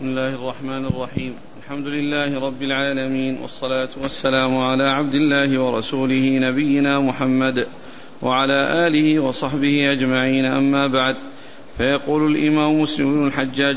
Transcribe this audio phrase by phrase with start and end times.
[0.00, 1.34] بسم الله الرحمن الرحيم.
[1.62, 7.66] الحمد لله رب العالمين والصلاة والسلام على عبد الله ورسوله نبينا محمد
[8.22, 10.44] وعلى آله وصحبه أجمعين.
[10.44, 11.16] أما بعد
[11.78, 13.76] فيقول الإمام مسلم بن الحجاج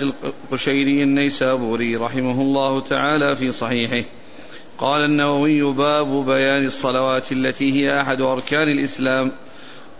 [0.51, 4.07] القشيري النيسابوري رحمه الله تعالى في صحيحه
[4.77, 9.31] قال النووي باب بيان الصلوات التي هي أحد أركان الإسلام.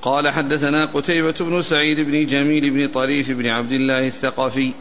[0.02, 4.72] قال حدثنا قتيبة بن سعيد بن جميل بن طريف بن عبد الله الثقفي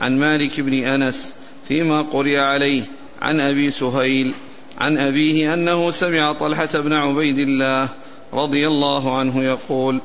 [0.00, 1.34] عن مالك بن أنس
[1.68, 2.82] فيما قرئ عليه
[3.22, 4.34] عن أبي سهيل
[4.78, 7.88] عن أبيه أنه سمع طلحة بن عبيد الله
[8.32, 10.00] رضي الله عنه يقول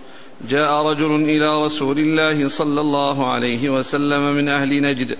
[0.49, 5.17] جاء رجل إلى رسول الله صلى الله عليه وسلم من أهل نجد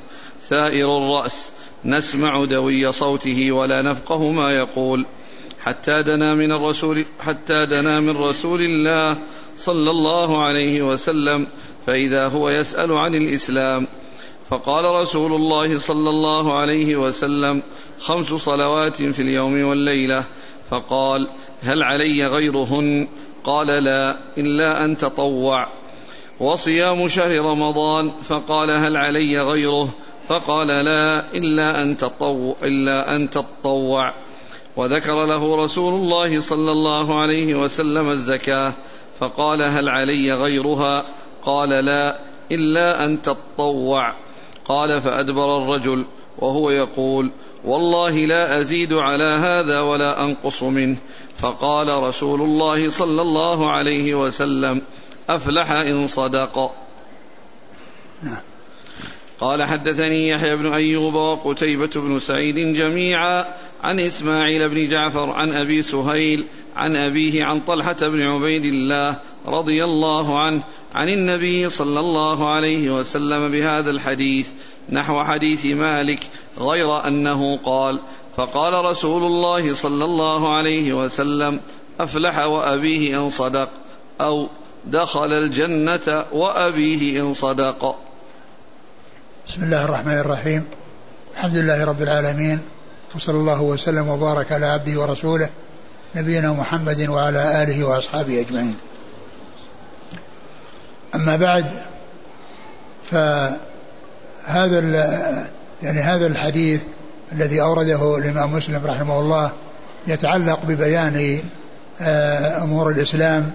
[0.49, 1.49] ثائر الرأس
[1.85, 5.05] نسمع دوي صوته ولا نفقه ما يقول
[5.59, 9.17] حتى دنا من الرسول حتى دنا من رسول الله
[9.57, 11.48] صلى الله عليه وسلم
[11.88, 13.88] فإذا هو يسأل عن الإسلام
[14.52, 17.62] فقال رسول الله صلى الله عليه وسلم
[18.00, 20.24] خمس صلوات في اليوم والليلة.
[20.70, 21.27] فقال
[21.62, 23.08] هل علي غيرهن؟
[23.43, 25.68] قال لا إلا أن تطوع.
[26.40, 29.90] وصيام شهر رمضان فقال هل علي غيره؟
[30.27, 34.13] فقال لا إلا أن تطوع إلا أن تطوع.
[34.76, 38.74] وذكر له رسول الله صلى الله عليه وسلم الزكاة.
[39.20, 41.05] فقال هل علي غيرها؟
[41.46, 42.20] قال لا
[42.52, 44.13] إلا أن تطوع.
[44.65, 46.05] قال فأدبر الرجل
[46.40, 47.31] وهو يقول
[47.65, 50.98] والله لا أزيد على هذا ولا أنقص منه.
[51.37, 54.81] فقال رسول الله صلى الله عليه وسلم
[55.29, 56.71] أفلح إن صدق.
[59.41, 63.46] قال حدثني يحيى بن أيوب وقتيبة بن سعيد جميعا
[63.84, 66.44] عن إسماعيل بن جعفر عن أبي سهيل
[66.75, 70.63] عن أبيه عن طلحة بن عبيد الله رضي الله عنه
[70.94, 74.47] عن النبي صلى الله عليه وسلم بهذا الحديث
[74.89, 76.19] نحو حديث مالك
[76.59, 78.00] غير أنه قال
[78.38, 81.59] فقال رسول الله صلى الله عليه وسلم
[82.00, 83.69] أفلح وأبيه إن صدق
[84.22, 84.47] أو
[84.85, 87.96] دخل الجنة وأبيه إن صدق.
[89.47, 90.66] بسم الله الرحمن الرحيم.
[91.34, 92.59] الحمد لله رب العالمين
[93.16, 95.50] وصلى الله وسلم وبارك على عبده ورسوله
[96.16, 98.75] نبينا محمد وعلى آله وأصحابه أجمعين.
[101.16, 101.66] أما بعد
[103.12, 104.80] فهذا
[105.84, 106.82] يعني هذا الحديث
[107.32, 109.52] الذي أورده الإمام مسلم رحمه الله
[110.08, 111.40] يتعلق ببيان
[112.02, 113.52] آه، أمور الإسلام.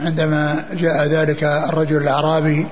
[0.00, 2.66] عندما جاء ذلك الرجل الأعرابي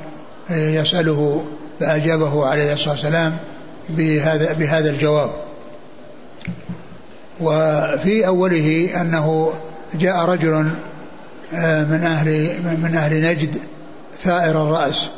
[0.50, 1.44] آه، يسأله
[1.80, 3.36] فأجابه عليه الصلاة والسلام
[3.88, 5.30] بهذا بهذا الجواب.
[7.40, 9.52] وفي أوله أنه
[9.94, 10.70] جاء رجل
[11.54, 12.28] آه، من أهل
[12.82, 13.58] من أهل نجد
[14.24, 15.08] ثائر الرأس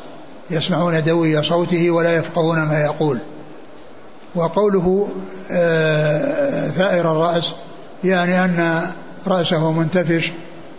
[0.51, 3.19] يسمعون دوي صوته ولا يفقهون ما يقول.
[4.35, 5.09] وقوله
[5.51, 7.53] آه، ثائر الرأس
[8.05, 8.83] يعني أن
[9.27, 10.33] رأسه منتفش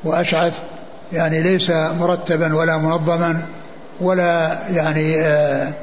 [0.03, 0.53] وأشعث
[1.13, 3.41] يعني ليس مرتبا ولا منظما
[4.01, 5.73] ولا يعني آه،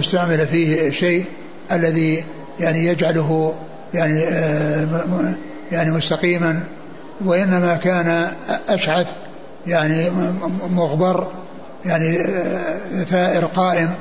[0.00, 1.24] استعمل فيه شيء
[1.72, 2.24] الذي
[2.60, 3.54] يعني يجعله
[3.94, 4.86] يعني آه،
[5.72, 6.60] يعني مستقيما
[7.24, 8.28] وإنما كان
[8.68, 9.06] أشعث
[9.66, 10.10] يعني
[10.70, 11.28] مغبر
[11.86, 13.94] يعني آه، ثائر قائم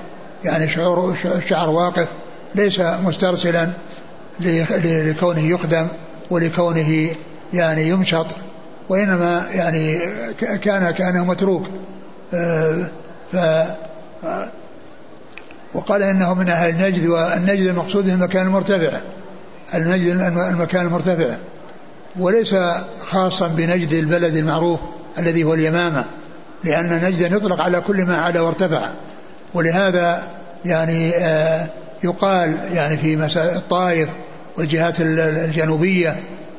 [0.46, 1.16] يعني شعور
[1.48, 2.08] شعر واقف
[2.56, 3.70] ليس مسترسلا
[4.40, 5.88] لكونه يخدم
[6.30, 7.10] ولكونه
[7.54, 8.28] يعني يمشط
[8.90, 10.00] وإنما يعني
[10.62, 11.68] كان كأنه متروك.
[12.34, 12.90] آه،
[13.34, 13.38] ف
[15.74, 18.98] وقال إنه من أهل النجد والنجد المقصود المكان المرتفع.
[19.74, 20.08] النجد
[20.52, 21.36] المكان المرتفع.
[22.20, 22.56] وليس
[23.06, 24.80] خاصا بنجد البلد المعروف.
[25.20, 26.06] الذي هو اليمامة
[26.64, 28.90] لأن نجدا يطلق على كل ما علا وارتفع.
[29.54, 30.24] ولهذا
[30.66, 31.68] يعني آه
[32.04, 34.10] يقال يعني في مساء الطائف
[34.58, 36.16] والجهات الجنوبية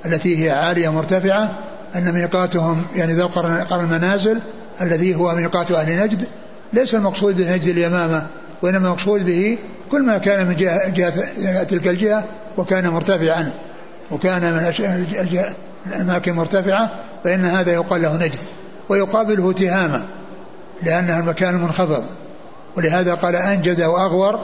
[0.07, 1.59] التي هي عالية مرتفعة
[1.97, 4.39] أن ميقاتهم يعني ذو قرن المنازل
[4.81, 6.25] الذي هو ميقات أهل نجد
[6.73, 8.27] ليس المقصود بنجد اليمامة
[8.63, 9.59] وإنما المقصود به
[9.91, 12.25] كل ما كان من جهة, جهة تلك الجهة
[12.57, 13.53] وكان مرتفعا.
[14.11, 14.73] وكان من
[15.87, 16.91] الأماكن مرتفعة
[17.25, 18.39] فإن هذا يقال له نجد
[18.89, 20.05] ويقابله تهامة
[20.83, 22.05] لأنها المكان المنخفض
[22.77, 24.41] ولهذا قال أنجد وأغور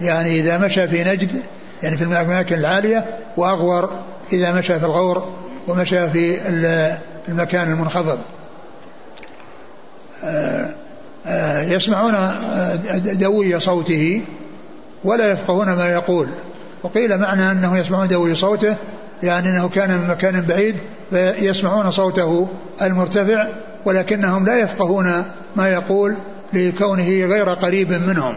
[0.00, 1.42] يعني إذا مشى في نجد
[1.82, 3.04] يعني في الأماكن العالية
[3.36, 3.90] وأغور
[4.32, 5.32] إذا مشى في الغور
[5.68, 6.48] ومشى في
[7.28, 8.18] المكان المنخفض.
[10.24, 10.70] آه،
[11.26, 14.22] آه، يسمعون آه، دوي صوته
[15.04, 16.28] ولا يفقهون ما يقول.
[16.82, 18.76] وقيل معنى أنه يسمعون دوي صوته
[19.22, 20.76] يعني أنه كان من مكان بعيد
[21.10, 22.48] فيسمعون صوته
[22.82, 23.46] المرتفع
[23.84, 25.24] ولكنهم لا يفقهون
[25.56, 26.14] ما يقول
[26.52, 28.34] لكونه غير قريب منهم.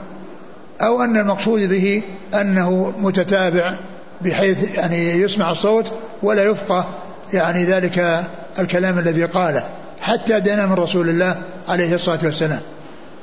[0.82, 2.02] أو أن المقصود به
[2.34, 3.74] أنه متتابع
[4.22, 5.92] بحيث يعني يسمع الصوت
[6.24, 6.86] ولا يفقه
[7.34, 8.24] يعني ذلك
[8.60, 9.64] الكلام الذي قاله.
[10.02, 11.36] حتى دنا من رسول الله
[11.70, 12.62] عليه الصلاة والسلام.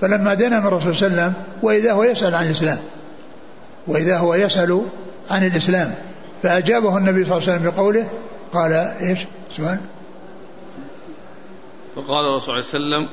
[0.01, 1.33] فلما دنا من صلى الله
[1.63, 2.79] وإذا هو يسأل عن الإسلام
[3.87, 4.83] وإذا هو يسأل
[5.31, 5.95] عن الإسلام
[6.43, 8.09] فأجابه النبي صلى الله عليه وسلم بقوله
[8.53, 9.19] قال إيش؟
[9.57, 9.79] سؤال
[11.97, 13.09] فقال الرسول صلى الله عليه وسلم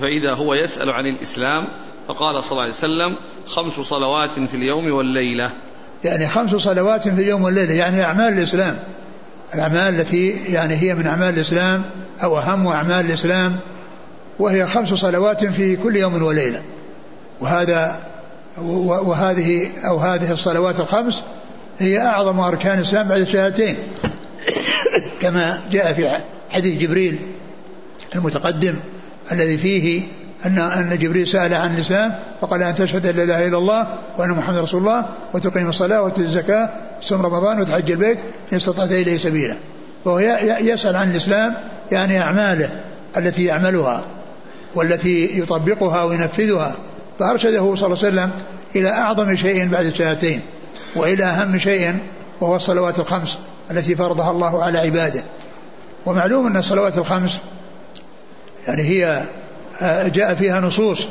[0.00, 1.64] فإذا هو يسأل عن الإسلام
[2.08, 3.14] فقال صلى الله عليه وسلم
[3.46, 5.50] خمس صلوات في اليوم والليلة.
[6.04, 8.78] يعني خمس صلوات في اليوم والليلة يعني أعمال الإسلام.
[9.54, 11.84] الأعمال التي يعني هي من أعمال الإسلام
[12.22, 13.56] أو أهم أعمال الإسلام
[14.38, 16.62] وهي خمس صلوات في كل يوم وليلة.
[17.40, 18.00] وهذا
[18.58, 21.22] وهذه أو هذه الصلوات الخمس
[21.78, 23.76] هي أعظم أركان الإسلام بعد الشهادتين
[25.20, 26.10] كما جاء في
[26.50, 27.18] حديث جبريل
[28.14, 28.74] المتقدم
[29.32, 30.02] الذي فيه
[30.46, 33.86] أن أن جبريل سأل عن الإسلام فقال أن تشهد أن لا إله إلا الله
[34.18, 38.18] وأن محمد رسول الله وتقيم الصلاة وتؤتي الزكاة وتصوم رمضان وتحج البيت
[38.52, 39.56] إن استطعت إليه سبيلا.
[40.04, 40.18] وهو
[40.60, 41.54] يسأل عن الإسلام
[41.92, 42.70] يعني أعماله
[43.16, 44.04] التي يعملها
[44.74, 46.74] والتي يطبقها وينفذها
[47.18, 48.30] فأرشده صلى الله عليه وسلم
[48.76, 50.40] إلى أعظم شيء بعد الشهادتين.
[50.96, 51.98] وإلى أهم شيء
[52.40, 53.38] وهو الصلوات الخمس
[53.70, 55.22] التي فرضها الله على عباده.
[56.06, 57.38] ومعلوم أن الصلوات الخمس
[58.68, 59.22] يعني هي
[59.82, 61.06] آه، جاء فيها نصوص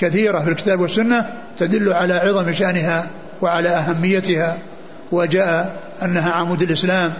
[0.00, 3.06] كثيرة في الكتاب والسنة تدل على عظم شأنها
[3.42, 4.58] وعلى أهميتها
[5.12, 7.12] وجاء أنها عمود الإسلام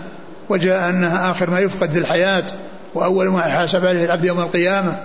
[0.49, 2.45] وجاء أنها آخر ما يفقد في الحياة
[2.95, 4.97] وأول ما يحاسب عليه العبد يوم القيامة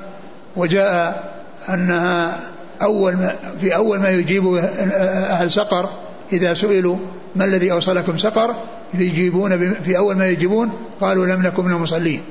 [0.56, 1.24] وجاء
[1.70, 2.40] أنها
[2.82, 5.90] أول ما في أول ما يجيب أهل سقر
[6.34, 6.98] إذا سئلوا
[7.36, 8.56] ما الذي أوصلكم سقر
[8.94, 10.72] يجيبون في أول ما يجيبون
[11.02, 12.22] قالوا لم نكن من المصلين.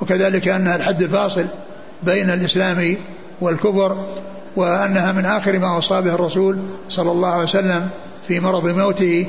[0.00, 1.44] وكذلك أنها الحد الفاصل
[2.02, 2.96] بين الإسلام
[3.40, 3.96] والكفر
[4.56, 6.58] وأنها من آخر ما أوصى به الرسول
[6.88, 7.90] صلى الله عليه وسلم
[8.28, 9.26] في مرض موته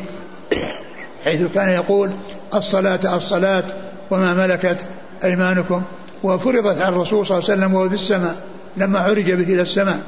[1.24, 2.10] حيث كان يقول
[2.54, 3.64] الصلاة الصلاة
[4.12, 4.86] وما ملكت
[5.24, 5.82] أيمانكم.
[6.24, 8.36] وفرضت على الرسول صلى الله عليه وسلم وهو في السماء
[8.78, 10.00] لما عرج به إلى السماء.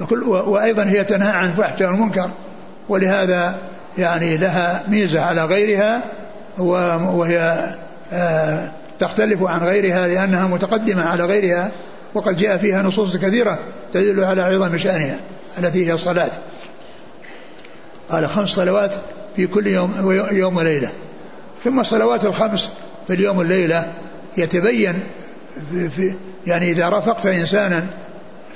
[0.00, 2.30] وكل وأيضا هي تنهى عن الفحش والمنكر.
[2.88, 3.58] ولهذا
[3.98, 6.02] يعني لها ميزة على غيرها
[6.58, 7.74] وهي
[8.12, 11.70] آه، تختلف عن غيرها لأنها متقدمة على غيرها
[12.14, 13.58] وقد جاء فيها نصوص كثيرة
[13.92, 15.16] تدل على عظم شأنها
[15.58, 16.30] التي هي الصلاة.
[18.08, 18.92] قال خمس صلوات
[19.36, 19.92] في كل يوم
[20.32, 20.90] يوم وليلة.
[21.64, 22.70] ثم الصلوات الخمس
[23.06, 23.92] في اليوم والليلة
[24.36, 24.94] يتبين
[25.70, 26.14] في, في
[26.46, 27.86] يعني إذا رافقت إنسانا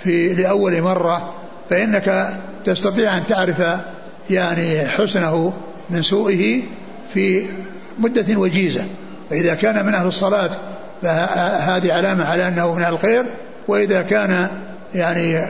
[0.05, 1.35] في لأول مرة
[1.71, 2.35] فإنك
[2.65, 3.63] تستطيع أن تعرف
[4.31, 5.53] يعني حسنه
[5.91, 6.63] من سوءه
[7.15, 7.47] في
[7.99, 8.85] مدة وجيزة.
[9.31, 10.51] فإذا كان من أهل الصلاة
[11.03, 13.25] فهذه علامة على أنه من أهل الخير
[13.69, 14.49] وإذا كان
[14.95, 15.43] يعني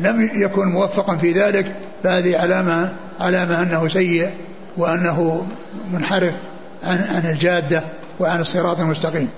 [0.00, 4.30] لم يكن موفقا في ذلك فهذه علامة علامة أنه سيء
[4.76, 5.46] وأنه
[5.92, 6.34] منحرف
[6.84, 7.82] عن, عن الجادة
[8.20, 9.30] وعن الصراط المستقيم.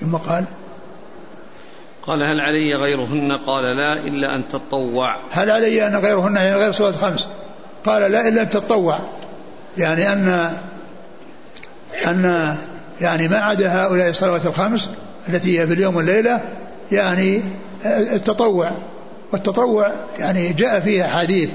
[0.00, 0.44] ثم قال
[2.06, 5.16] قال هل علي غيرهن؟ قال لا إلا أن تطوع.
[5.30, 7.28] هل علي أن غيرهن؟ يعني غير صلاة خمس
[7.86, 9.00] قال لا إلا تطوع.
[9.78, 10.52] يعني أن
[12.06, 12.56] أن
[13.00, 14.88] يعني ما عدا هؤلاء الصلوات الخمس
[15.28, 16.40] التي هي في اليوم والليلة
[16.92, 17.42] يعني
[17.86, 18.70] التطوع.
[19.32, 21.50] والتطوع يعني جاء فيه أحاديث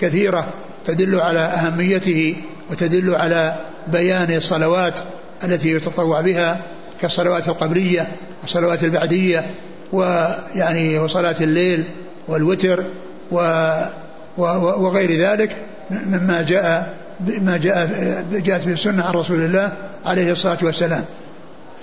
[0.00, 0.46] كثيرة
[0.84, 2.36] تدل على أهميته
[2.70, 3.56] وتدل على
[3.92, 4.98] بيان الصلوات
[5.44, 6.60] التي يتطوع بها
[7.02, 8.06] كالصلوات القبلية
[8.42, 9.46] والصلوات البعدية
[9.92, 11.84] ويعني وصلاة الليل
[12.28, 12.84] والوتر
[13.32, 13.38] و
[14.38, 15.56] وغير ذلك.
[15.90, 17.88] مما جاء ما جاء
[18.32, 19.72] جاءت به السنة عن رسول الله
[20.06, 21.04] عليه الصلاة والسلام.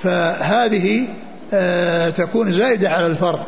[0.04, 1.08] فهذه
[1.54, 3.40] آه، تكون زائدة على الفرض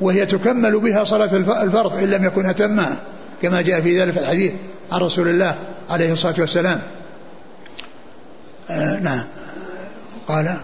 [0.00, 2.96] وهي تكمل بها صلاة الفرض إن لم يكن أتمها
[3.42, 4.52] كما جاء في ذلك الحديث
[4.92, 5.54] عن رسول الله
[5.90, 6.80] عليه الصلاة والسلام.
[8.70, 9.24] آه نعم.
[10.28, 10.56] قال.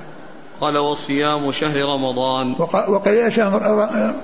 [0.60, 2.54] قال وصيام شهر رمضان.
[2.88, 4.14] وقال شهر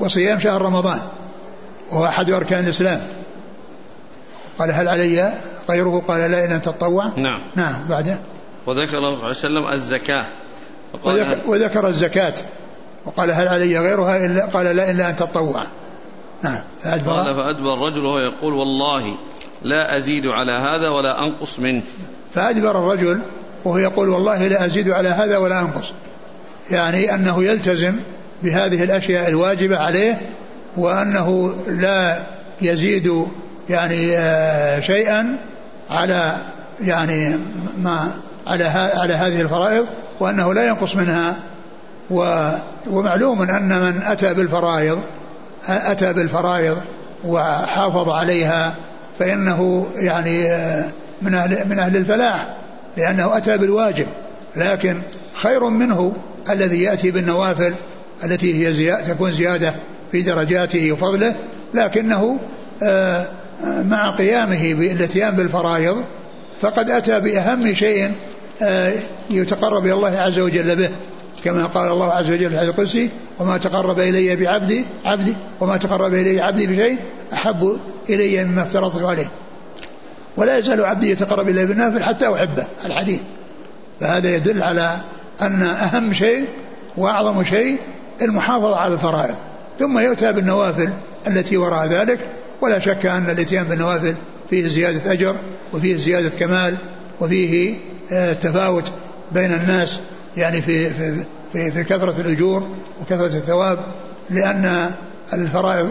[0.00, 0.98] وصيام شهر رمضان
[1.90, 3.00] وهو أحد أركان الإسلام.
[4.58, 5.32] قال هل علي؟
[5.70, 7.40] غيره قال لا أن تتطوع نعم.
[7.56, 8.18] نعم بعده
[8.66, 10.24] وذكر الله عليه وسلم الزكاة.
[11.04, 12.34] وذكر, وذكر الزكاة.
[13.06, 15.62] وقال هل علي غيرها؟ إلا قال لا إلا أن تتطوع
[16.42, 17.12] نعم فأدبر.
[17.12, 19.14] قال فأدبر الرجل وهو يقول والله
[19.62, 21.82] لا أزيد على هذا ولا أنقص منه.
[22.34, 23.20] فأدبر الرجل
[23.64, 25.92] وهو يقول والله لا أزيد على هذا ولا أنقص.
[26.70, 28.00] يعني أنه يلتزم
[28.42, 30.20] بهذه الأشياء الواجبة عليه
[30.76, 32.22] وأنه لا
[32.62, 33.26] يزيد
[33.70, 35.36] يعني آه، شيئا
[35.90, 36.36] على
[36.80, 37.36] يعني
[37.78, 38.12] ما
[38.46, 39.86] على على هذه الفرائض
[40.20, 41.36] وأنه لا ينقص منها.
[42.86, 45.00] ومعلوم أن من أتى بالفرائض
[45.68, 46.78] أتى بالفرائض
[47.24, 48.74] وحافظ عليها
[49.18, 50.84] فإنه يعني آه،
[51.22, 52.56] من أهل, من أهل الفلاح
[52.96, 54.06] لأنه أتى بالواجب.
[54.56, 54.96] لكن
[55.34, 56.12] خير منه
[56.50, 57.74] الذي يأتي بالنوافل
[58.24, 59.74] التي هي زيادة تكون زيادة
[60.12, 61.34] في درجاته وفضله.
[61.74, 62.38] لكنه
[62.82, 63.26] آه،
[63.64, 66.04] مع قيامه بالاتيان بالفرائض
[66.60, 68.12] فقد أتى بأهم شيء
[69.30, 70.90] يتقرب إلى الله عز وجل به
[71.44, 76.14] كما قال الله عز وجل في الحديث القدسي وما تقرب إلي بعبدي عبدي وما تقرب
[76.14, 76.96] إلي عبدي بشيء
[77.32, 79.26] أحب إلي مما افترضت عليه.
[80.36, 83.20] ولا يزال عبدي يتقرب إلي بالنافل حتى أحبه الحديث.
[84.00, 84.96] فهذا يدل على
[85.42, 86.44] أن أهم شيء
[86.96, 87.76] وأعظم شيء
[88.22, 89.36] المحافظة على الفرائض.
[89.78, 90.90] ثم يؤتى بالنوافل
[91.26, 92.18] التي وراء ذلك
[92.60, 94.14] ولا شك أن الإتيان بالنوافل
[94.50, 95.34] فيه زيادة أجر
[95.72, 96.76] وفيه زيادة كمال
[97.20, 97.74] وفيه
[98.12, 98.92] آه، تفاوت
[99.32, 100.00] بين الناس
[100.36, 102.68] يعني في في في, في كثرة الأجور
[103.00, 103.78] وكثرة الثواب
[104.30, 104.90] لأن
[105.32, 105.90] الفرائض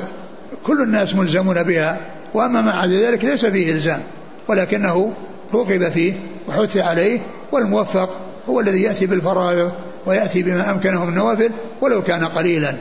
[0.63, 1.97] كل الناس ملزمون بها
[2.33, 4.01] وأما ما عدا ذلك ليس فيه إلزام
[4.47, 5.13] ولكنه
[5.53, 6.13] رغب فيه
[6.47, 7.19] وحث عليه
[7.51, 8.09] والموفق
[8.49, 9.71] هو الذي يأتي بالفرائض
[10.05, 11.49] ويأتي بما أمكنه من النوافل
[11.81, 12.73] ولو كان قليلا.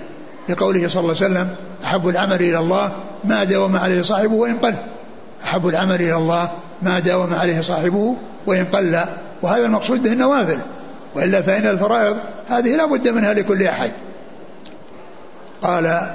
[0.48, 2.92] لقوله صلى الله عليه وسلم أحب العمل إلى الله
[3.24, 4.74] ما داوم عليه صاحبه وإن قل.
[5.44, 6.50] أحب العمل إلى الله
[6.82, 9.00] ما داوم عليه صاحبه وإن قل.
[9.42, 10.58] وهذا المقصود به النوافل.
[11.14, 12.16] وإلا فإن الفرائض
[12.48, 13.90] هذه لا بد منها لكل أحد.
[15.62, 16.08] قال آه،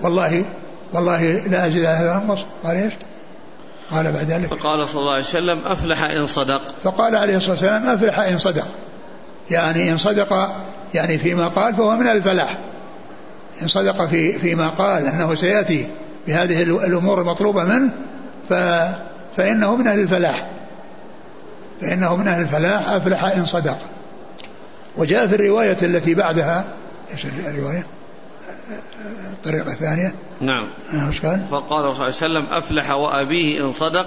[0.00, 0.44] والله
[0.92, 2.92] والله لا أجد هذا أنقص قال إيش؟
[3.90, 4.54] قال بعد ذلك.
[4.54, 6.60] فقال صلى الله عليه وسلم أفلح إن صدق.
[6.84, 8.66] فقال عليه الصلاة والسلام أفلح إن صدق.
[9.50, 10.52] يعني إن صدق
[10.94, 12.58] يعني فيما قال فهو من الفلاح.
[13.66, 15.86] صدق في فيما قال أنه سيأتي
[16.26, 17.90] بهذه الأمور المطلوبة منه
[18.48, 18.54] ف
[19.36, 20.46] فإنه من أهل الفلاح.
[21.80, 23.78] فإنه من أهل الفلاح أفلح إن صدق.
[24.96, 26.64] وجاء في الرواية التي بعدها
[27.12, 27.86] إيش الرواية؟
[29.32, 30.14] الطريقة الثانية.
[30.40, 30.66] نعم.
[31.06, 34.06] إيش قال؟ فقال صلى الله عليه وسلم أفلح وأبيه إن صدق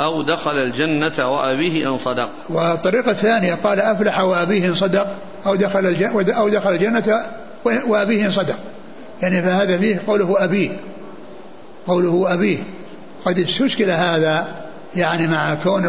[0.00, 2.30] أو دخل الجنة وأبيه إن صدق.
[2.48, 5.08] والطريقة الثانية قال أفلح وأبيه إن صدق
[5.46, 7.26] أو دخل الجنة أو دخل الجنة
[7.64, 8.58] وأبيه إن صدق.
[9.22, 10.70] يعني فهذا فيه قوله أبيه
[11.86, 12.58] قوله أبيه.
[13.24, 14.48] قد استشكل هذا
[14.96, 15.84] يعني مع كون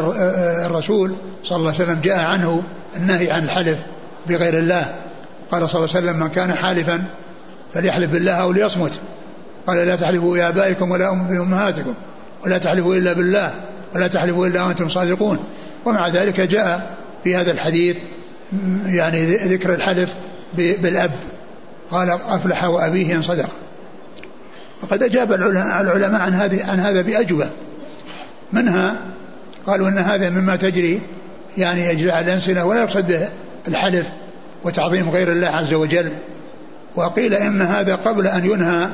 [0.66, 2.64] الرسول صلى الله عليه وسلم جاء عنه
[2.96, 3.78] النهي عن الحلف
[4.28, 4.96] بغير الله.
[5.52, 7.04] قال صلى الله عليه وسلم من كان حالفا
[7.74, 9.00] فليحلف بالله أو ليصمت.
[9.68, 11.94] قال لا تحلفوا بآبائكم ولا بأمهاتكم
[12.46, 13.54] ولا تحلفوا إلا بالله
[13.96, 15.40] ولا تحلفوا إلا وأنتم صادقون.
[15.86, 17.98] ومع ذلك جاء في هذا الحديث
[18.86, 20.14] يعني ذكر الحلف
[20.54, 21.12] بالأب.
[21.92, 23.50] قال أفلح وأبيه إن صدق.
[24.84, 27.50] وقد أجاب العلماء عن هذه عن هذا بأجوبة.
[28.54, 28.96] منها؟
[29.68, 31.02] قالوا أن هذا مما تجري
[31.58, 33.30] يعني يجري على الألسنة ولا يقصد به
[33.68, 34.10] الحلف
[34.64, 36.12] وتعظيم غير الله عز وجل.
[36.96, 38.88] وقيل إن هذا قبل أن ينهى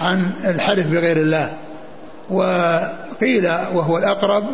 [0.00, 1.52] عن الحلف بغير الله.
[2.30, 4.44] وقيل وهو الأقرب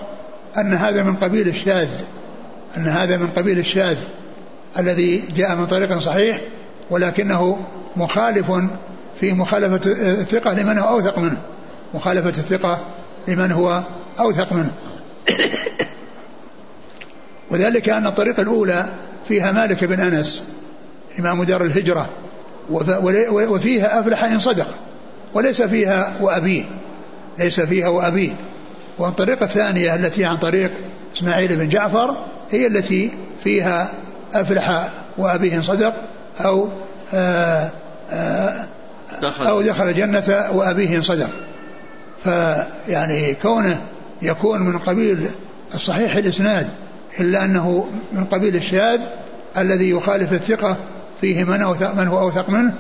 [0.59, 1.88] أن هذا من قبيل الشاذ
[2.76, 3.97] أن هذا من قبيل الشاذ
[4.78, 6.40] الذي جاء من طريق صحيح
[6.90, 7.59] ولكنه
[7.97, 8.52] مخالف
[9.21, 11.38] في مخالفة الثقة لمن هو أوثق منه.
[11.95, 12.81] مخالفة الثقة
[13.28, 13.83] لمن هو
[14.21, 14.73] أوثق منه.
[17.50, 18.85] وذلك أن الطريقة الأولى
[19.28, 20.49] فيها مالك بن أنس
[21.19, 22.09] إمام دار الهجرة
[23.31, 24.69] وفيها أفلح إن صدق
[25.35, 26.64] وليس فيها وأبيه
[27.38, 28.33] ليس فيها وأبيه.
[28.99, 30.71] والطريقة الثانية التي عن طريق
[31.16, 32.16] إسماعيل بن جعفر
[32.50, 33.11] هي التي
[33.45, 33.93] فيها
[34.35, 34.88] أفلح
[35.19, 35.95] وأبيه إن صدق
[36.45, 36.69] أو
[37.14, 37.71] آآ
[38.11, 38.66] آآ
[39.40, 41.31] أو دخل الجنة وأبيه إن صدق
[42.25, 43.81] فيعني كونه
[44.23, 45.28] يكون من قبيل
[45.75, 46.69] الصحيح الإسناد
[47.21, 49.00] إلا أنه من قبيل الشاذ
[49.59, 50.76] الذي يخالف الثقة
[51.21, 52.75] فيه من, أوثق من هو أوثق منه.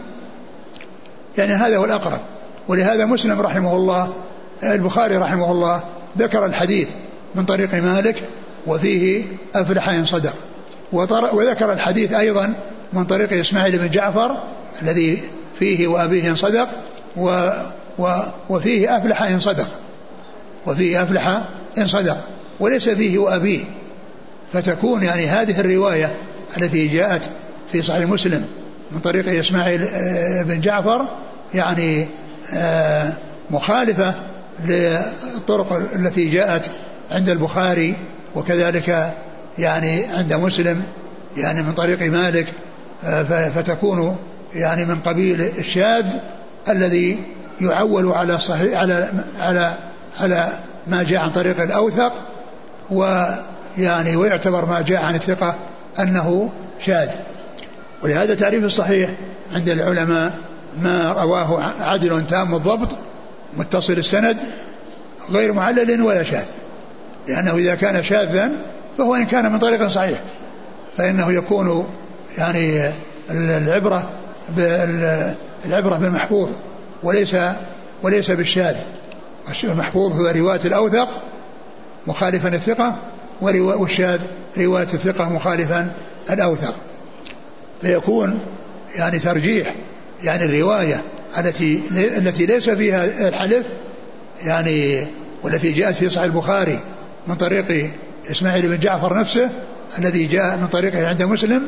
[1.38, 2.20] يعني هذا هو الأقرب.
[2.68, 4.12] ولهذا مسلم رحمه الله
[4.62, 5.80] البخاري رحمه الله
[6.18, 6.88] ذكر الحديث
[7.34, 8.22] من طريق مالك
[8.66, 10.34] وفيه أفلح إن صدق.
[11.32, 12.54] وذكر الحديث أيضا
[12.96, 14.36] من طريق إسماعيل بن جعفر
[14.82, 15.22] الذي
[15.58, 16.68] فيه وأبيه إن صدق
[17.16, 17.50] و
[17.98, 18.08] و
[18.48, 19.68] وفيه أفلح إن صدق.
[20.66, 21.40] وفيه أفلح
[21.78, 22.16] إن صدق.
[22.60, 23.64] وليس فيه وأبيه.
[24.52, 26.10] فتكون يعني هذه الرواية
[26.56, 27.30] التي جاءت
[27.72, 28.46] في صحيح مسلم
[28.92, 31.06] من طريق إسماعيل آه، بن جعفر
[31.54, 32.06] يعني
[32.54, 33.12] آه،
[33.50, 34.14] مخالفة
[34.64, 36.70] للطرق التي جاءت
[37.10, 37.94] عند البخاري
[38.34, 39.14] وكذلك
[39.58, 40.82] يعني عند مسلم
[41.36, 42.46] يعني من طريق مالك
[43.54, 44.16] فتكون
[44.54, 46.06] يعني من قبيل الشاذ
[46.68, 47.18] الذي
[47.60, 49.10] يعول على صحيح على
[49.40, 49.74] على
[50.20, 50.48] على
[50.86, 52.12] ما جاء عن طريق الأوثق
[52.90, 55.54] ويعني ويعتبر ما جاء عن الثقة
[55.98, 56.50] أنه
[56.80, 57.08] شاذ.
[58.02, 59.10] ولهذا تعريف الصحيح
[59.54, 60.38] عند العلماء
[60.82, 62.96] ما رواه عدل تام الضبط
[63.56, 64.36] متصل السند
[65.30, 66.44] غير معلل ولا شاذ
[67.28, 68.50] لأنه إذا كان شاذا
[68.98, 70.20] فهو إن كان من طريق صحيح
[70.96, 71.86] فإنه يكون
[72.38, 72.90] يعني
[73.30, 74.10] العبرة
[75.64, 76.48] العبرة بالمحفوظ
[77.02, 77.36] وليس
[78.02, 78.76] وليس بالشاذ.
[79.64, 81.08] المحفوظ هو رواية الأوثق
[82.06, 82.96] مخالفا الثقة
[83.40, 84.20] والشاذ
[84.58, 85.90] رواية الثقة مخالفا
[86.30, 86.74] الأوثق.
[87.80, 88.40] فيكون
[88.96, 89.74] يعني ترجيح
[90.24, 91.02] يعني الرواية
[91.38, 91.82] التي
[92.18, 93.66] التي ليس فيها الحلف
[94.44, 95.06] يعني
[95.42, 96.78] والتي جاءت في صحيح البخاري
[97.26, 97.90] من طريق
[98.30, 99.50] إسماعيل بن جعفر نفسه
[99.98, 101.62] الذي جاء من طريقه عند مسلم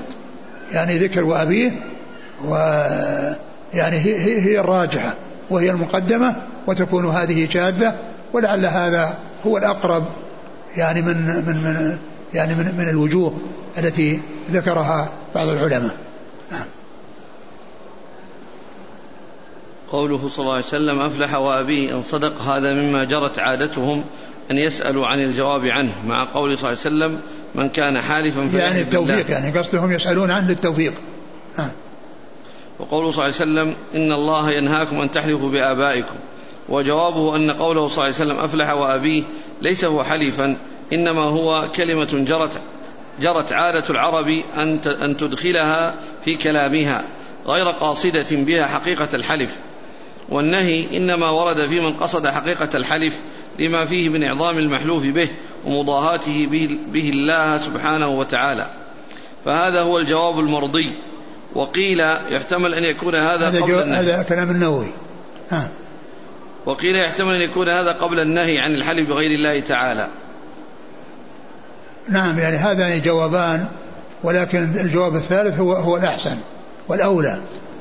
[0.72, 1.72] يعني ذكر وأبيه
[2.44, 2.54] و
[3.74, 5.14] يعني هي, هي الراجحة
[5.50, 7.94] وهي المقدمة وتكون هذه شاذة
[8.32, 10.04] ولعل هذا هو الأقرب
[10.76, 11.98] يعني من من من
[12.34, 13.34] يعني من, من الوجوه
[13.78, 14.20] التي
[14.50, 15.96] ذكرها بعض العلماء
[16.52, 16.66] نعم.
[19.92, 24.04] قوله صلى الله عليه وسلم أفلح وأبيه إن صدق هذا مما جرت عادتهم
[24.50, 27.20] أن يسألوا عن الجواب عنه مع قوله صلى الله عليه وسلم
[27.54, 30.92] من كان حالفا يعني التوفيق يعني قصدهم يسألون عنه للتوفيق.
[31.58, 31.70] نعم
[32.78, 36.14] وقوله صلى الله عليه وسلم إن الله ينهاكم أن تحلفوا بآبائكم.
[36.68, 39.22] وجوابه أن قوله صلى الله عليه وسلم أفلح وأبيه
[39.62, 40.56] ليس هو حليفا
[40.92, 42.50] إنما هو كلمة جرت
[43.20, 47.04] جرت عادة العرب أن أن تدخلها في كلامها
[47.46, 49.56] غير قاصدة بها حقيقة الحلف.
[50.28, 53.18] والنهي إنما ورد في من قصد حقيقة الحلف
[53.58, 55.28] لما فيه من إعظام المحلوف به.
[55.66, 56.46] ومضاهاته
[56.92, 58.66] به, الله سبحانه وتعالى.
[59.44, 60.92] فهذا هو الجواب المرضي.
[61.54, 62.00] وقيل
[62.30, 64.00] يحتمل أن يكون هذا, هذا قبل النهي.
[64.00, 64.88] هذا كلام النووي.
[65.50, 65.68] ها.
[66.66, 70.08] وقيل يحتمل أن يكون هذا قبل النهي عن الحلف بغير الله تعالى.
[72.08, 73.68] نعم يعني هذان جوابان
[74.24, 76.36] ولكن الجواب الثالث هو هو الأحسن
[76.88, 77.40] والأولى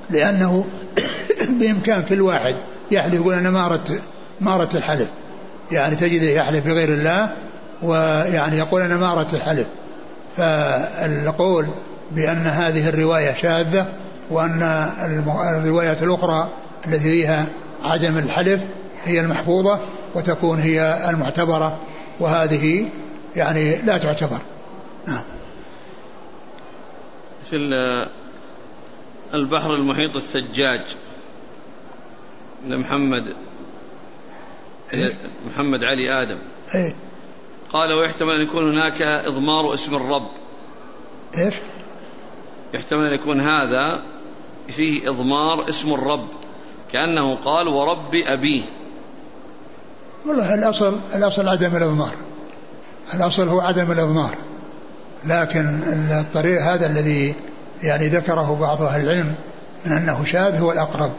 [0.10, 0.65] لأنه
[1.60, 2.55] بإمكان كل واحد
[2.91, 4.01] يحلف يقول أنا ما أردت
[4.41, 5.07] ما أردت الحلف.
[5.72, 7.29] يعني تجده يحلف بغير الله
[7.81, 9.67] ويعني يقول أنا ما أردت الحلف
[10.38, 11.67] فالقول
[12.12, 13.88] بأن هذه الرواية شاذة
[14.30, 14.62] وأن
[15.58, 16.49] الرواية الأخرى
[16.88, 17.45] التي فيها
[17.84, 18.62] عدم الحلف
[19.06, 19.80] هي المحفوظة
[20.15, 21.78] وتكون هي المعتبرة
[22.19, 22.86] وهذه
[23.36, 24.39] يعني لا تعتبر
[25.08, 25.23] نعم
[27.49, 27.56] في
[29.34, 30.82] البحر المحيط الثجاج
[32.67, 33.34] لمحمد؟
[35.47, 36.38] محمد علي آدم
[36.75, 36.93] إيه؟
[37.73, 40.27] قال ويحتمل أن يكون هناك إضمار اسم الرب.
[41.38, 41.53] إيش؟
[42.73, 43.99] يحتمل أن يكون هذا
[44.67, 46.27] فيه إضمار اسم الرب.
[46.91, 48.62] كأنه قال ورب أبيه
[50.25, 52.13] والله الأصل الأصل عدم الإضمار؟
[53.13, 54.36] الأصل هو عدم الإضمار؟
[55.25, 55.84] لكن
[56.19, 57.36] الطريق هذا الذي
[57.84, 59.36] يعني ذكره بعض أهل العلم
[59.86, 61.12] من أنه شاذ هو الأقرب.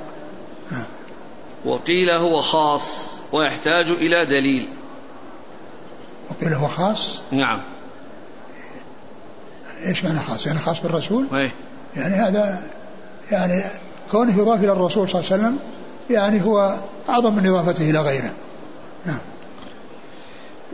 [1.65, 4.69] وقيل هو خاص ويحتاج إلى دليل.
[6.31, 7.61] وقيل هو خاص نعم
[9.87, 11.51] إيش معنى خاص؟ يعني خاص بالرسول؟ أيه؟
[11.97, 12.63] يعني هذا
[13.31, 13.63] يعني
[14.11, 15.59] كونه يضاف إلى الرسول صلى الله عليه وسلم
[16.11, 16.77] يعني هو
[17.09, 18.33] أعظم من إضافته إلى غيره.
[19.07, 19.19] نعم.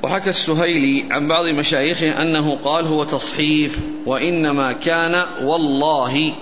[0.03, 6.33] وحكى السهيلي عن بعض مشايخه أنه قال هو تصحيف وإنما كان والله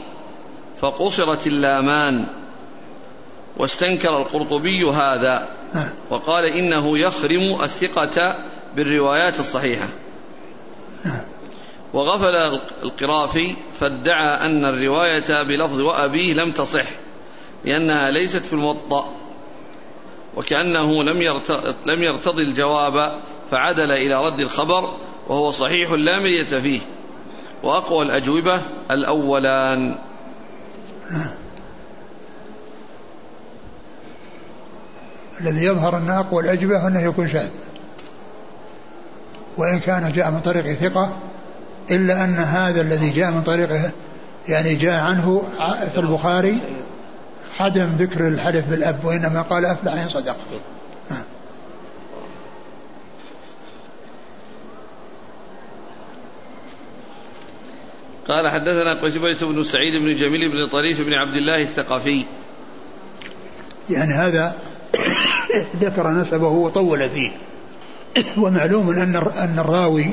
[0.81, 2.25] فقصرت اللامان
[3.57, 5.89] واستنكر القرطبي هذا نعم.
[6.11, 8.35] وقال إنه يخرم الثقة
[8.77, 9.89] بالروايات الصحيحة.
[11.05, 11.25] نعم.
[11.95, 16.85] وغفل القرافي فادعى أن الرواية بلفظ وأبيه لم تصح
[17.65, 19.13] لأنها ليست في الموطأ
[20.37, 21.23] وكأنه لم
[21.87, 23.19] لم يرتضي الجواب
[23.51, 24.95] فعدل إلى رد الخبر
[25.29, 26.81] وهو صحيح لا مرية فيه.
[27.63, 29.99] وأقوى الأجوبة الأولان.
[35.41, 37.51] الذي يظهر أن أقوى الأجوبة أنه يكون شاذ.
[39.57, 41.13] وإن كان جاء من طريق ثقة
[41.91, 43.91] إلا أن هذا الذي جاء من طريقه
[44.49, 45.43] يعني جاء عنه
[45.95, 46.61] في البخاري
[47.61, 50.37] عدم ذكر الحلف بالأب وإنما قال أفلح إن صدق.
[51.11, 51.23] نعم.
[58.29, 62.27] قال حدثنا قتيبة بن سعيد بن جميل بن طريف بن عبد الله الثقفي.
[63.91, 64.57] يعني هذا
[65.83, 67.31] ذكر نسبه وطول فيه.
[68.43, 70.07] ومعلوم أن أن الراوي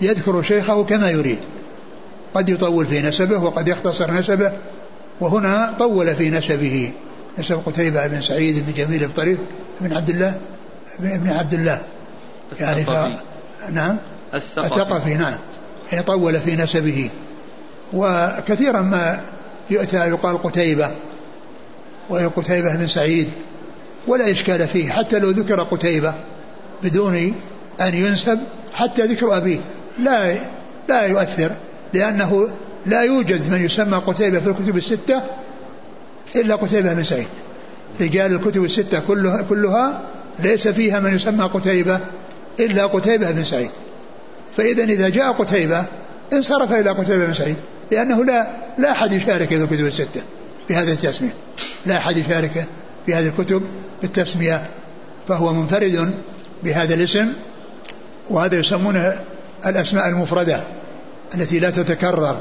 [0.00, 1.38] يذكر شيخه كما يريد.
[2.34, 4.52] قد يطول في نسبه وقد يختصر نسبه
[5.20, 6.92] وهنا طول في نسبه.
[7.38, 9.38] نسب قتيبة بن سعيد بن جميل بن طريف
[9.80, 10.34] بن عبد الله
[10.98, 11.82] بن عبد الله.
[12.60, 12.90] يعني ف...
[13.70, 13.96] نعم.
[14.34, 14.66] الثقفي.
[14.66, 15.34] الثقفي نعم.
[15.92, 17.10] يعني طول في نسبه.
[17.92, 19.20] وكثيرا ما
[19.70, 20.90] يؤتى يقال قتيبة.
[22.08, 23.28] وقتيبة بن سعيد.
[24.06, 24.90] ولا إشكال فيه.
[24.90, 26.14] حتى لو ذكر قتيبة.
[26.82, 27.34] بدون
[27.80, 28.38] أن ينسب
[28.74, 29.58] حتى ذكر أبيه.
[29.98, 30.36] لا
[30.88, 31.50] لا يؤثر
[31.94, 32.48] لأنه
[32.86, 35.22] لا يوجد من يسمى قتيبة في الكتب الستة
[36.36, 37.26] إلا قتيبة بن سعيد.
[38.00, 40.02] رجال الكتب الستة كلها, كلها
[40.38, 42.00] ليس فيها من يسمى قتيبة
[42.60, 43.70] إلا قتيبة بن سعيد.
[44.56, 45.84] فإذا إذا جاء قتيبة
[46.32, 47.56] انصرف إلى قتيبة بن سعيد
[47.90, 50.22] لأنه لا لا أحد يشارك في الكتب الستة
[50.68, 51.34] بهذه التسمية.
[51.86, 52.66] لا أحد يشارك
[53.06, 53.62] في هذه الكتب
[54.02, 54.62] بالتسمية
[55.28, 56.14] فهو منفرد
[56.62, 57.32] بهذا الاسم
[58.30, 59.20] وهذا يسمونه
[59.66, 60.60] الأسماء المفردة
[61.34, 62.38] التي لا تتكرر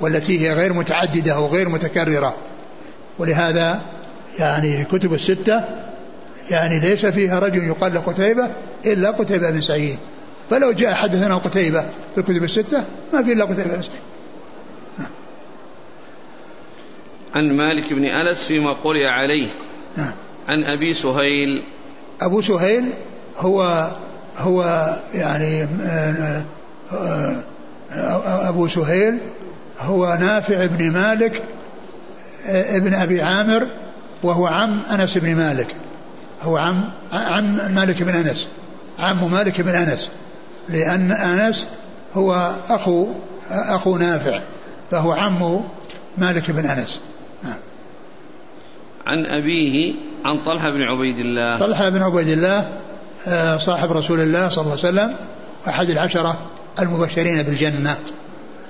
[0.00, 2.36] والتي هي غير متعددة وغير متكررة.
[3.18, 3.80] ولهذا
[4.38, 5.64] يعني كتب الستة
[6.50, 8.48] يعني ليس فيها رجل يقال له قتيبة
[8.86, 9.98] إلا قتيبة بن سعيد.
[10.50, 11.80] فلو جاء حدثنا قتيبة
[12.14, 14.00] في الكتب الستة ما في إلا قتيبة بن سعيد.
[17.34, 19.48] عن مالك بن أنس فيما قرئ عليه.
[19.96, 20.12] نعم.
[20.48, 21.62] عن أبي سهيل.
[22.20, 22.92] أبو سهيل
[23.38, 23.88] هو
[24.38, 25.66] هو يعني
[28.26, 29.18] أبو سهيل
[29.80, 31.42] هو نافع بن مالك
[32.46, 33.66] ابن أبي عامر
[34.22, 35.74] وهو عم أنس بن مالك.
[36.42, 38.48] هو عم عم مالك بن أنس
[38.98, 40.10] عم مالك بن أنس
[40.68, 41.68] لأن أنس
[42.14, 43.06] هو أخو
[43.50, 44.40] أخو نافع
[44.90, 45.60] فهو عم
[46.18, 47.00] مالك بن أنس.
[47.44, 47.56] نعم.
[49.06, 51.58] عن أبيه عن طلحة بن عبيد الله.
[51.58, 52.68] طلحة بن عبيد الله
[53.58, 55.16] صاحب رسول الله صلى الله عليه وسلم
[55.68, 56.38] أحد العشرة
[56.78, 57.96] المبشرين بالجنة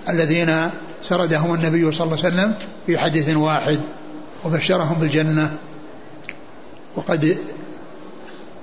[0.08, 0.70] الذين
[1.02, 2.54] سردهم النبي صلى الله عليه وسلم
[2.86, 3.80] في حديث واحد
[4.44, 5.50] وبشرهم بالجنة.
[6.96, 7.38] وقد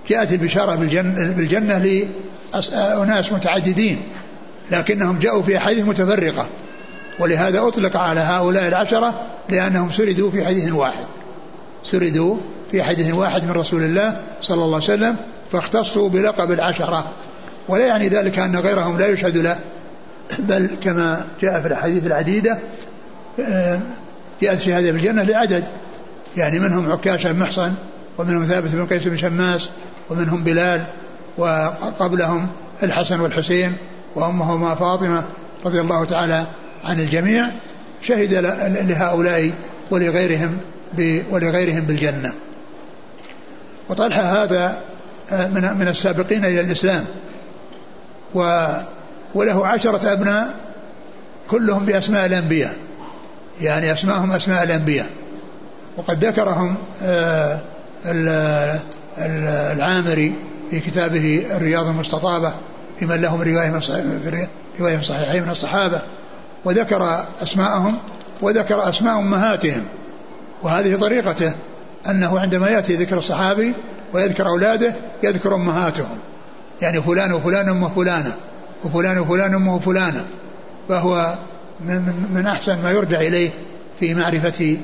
[0.10, 4.02] جاءت البشارة بالجنة, بالجنة لأناس متعددين
[4.72, 6.48] لكنهم جاءوا في أحاديث متفرقة
[7.20, 11.06] ولهذا أطلق على هؤلاء العشرة لأنهم سردوا في حديث واحد.
[11.84, 12.38] سردوا
[12.72, 15.16] في حديث واحد من رسول الله صلى الله عليه وسلم
[15.56, 17.06] فاختصوا بلقب العشرة.
[17.68, 19.60] ولا يعني ذلك أن غيرهم لا يشهد له.
[20.40, 22.58] بل كما جاء في الأحاديث العديدة
[23.40, 23.80] آه،
[24.42, 25.64] جاءت في هذه الجنة لعدد.
[26.38, 27.74] يعني منهم عكاشة بن محصن
[28.18, 29.70] ومنهم ثابت بن قيس بن شماس
[30.10, 30.84] ومنهم بلال
[31.38, 32.48] وقبلهم
[32.84, 33.74] الحسن والحسين
[34.16, 35.24] وأمهما فاطمة
[35.66, 36.46] رضي الله تعالى
[36.84, 37.50] عن الجميع.
[38.02, 38.34] شهد
[38.90, 39.52] لهؤلاء
[39.92, 40.58] ولغيرهم
[41.32, 42.34] ولغيرهم بالجنة.
[43.90, 44.78] وطلحة هذا
[45.32, 47.06] من من السابقين إلى الإسلام.
[48.36, 48.68] و
[49.36, 50.54] وله عشرة أبناء
[51.50, 52.76] كلهم بأسماء الأنبياء.
[53.62, 55.10] يعني أسماءهم أسماء الأنبياء.
[55.98, 57.60] وقد ذكرهم آه،
[59.72, 60.34] العامري
[60.72, 62.54] في كتابه الرياض المستطابة
[63.00, 64.48] في من لهم رواية من
[64.80, 66.02] رواية صحيحين من الصحابة.
[66.66, 67.98] وذكر أسماءهم
[68.42, 69.86] وذكر أسماء أمهاتهم.
[70.64, 71.54] وهذه طريقته
[72.10, 73.74] أنه عندما يأتي ذكر الصحابي
[74.14, 76.18] ويذكر أولاده يذكر أمهاتهم.
[76.82, 78.36] يعني فلان وفلان أمه فلانة
[78.84, 80.26] وفلان وفلان أمه فلانة.
[80.90, 81.36] فهو
[81.80, 83.50] من, من أحسن ما يرجع إليه
[84.00, 84.78] في معرفة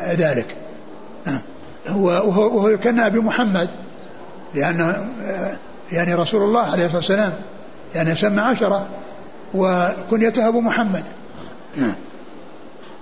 [0.00, 0.56] ذلك.
[1.26, 1.40] نعم.
[1.88, 3.68] هو وهو, يكنى أبي محمد
[4.54, 5.08] لأنه
[5.92, 7.32] يعني رسول الله عليه الصلاة والسلام
[7.94, 8.88] يعني سمى عشرة
[9.54, 11.04] وكنيته أبو محمد.
[11.76, 11.94] نعم.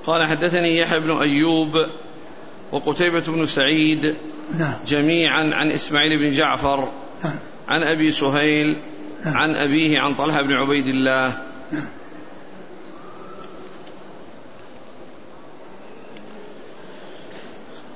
[0.06, 1.72] قال حدثني يحيى بن أيوب
[2.72, 4.14] وقتيبة بن سعيد
[4.58, 4.74] نعم.
[4.86, 6.88] جميعا عن إسماعيل بن جعفر
[7.24, 7.38] نعم.
[7.68, 8.76] عن أبي سهيل
[9.24, 9.36] نعم.
[9.36, 11.42] عن أبيه عن طلحة بن عبيد الله.
[11.72, 11.88] نعم.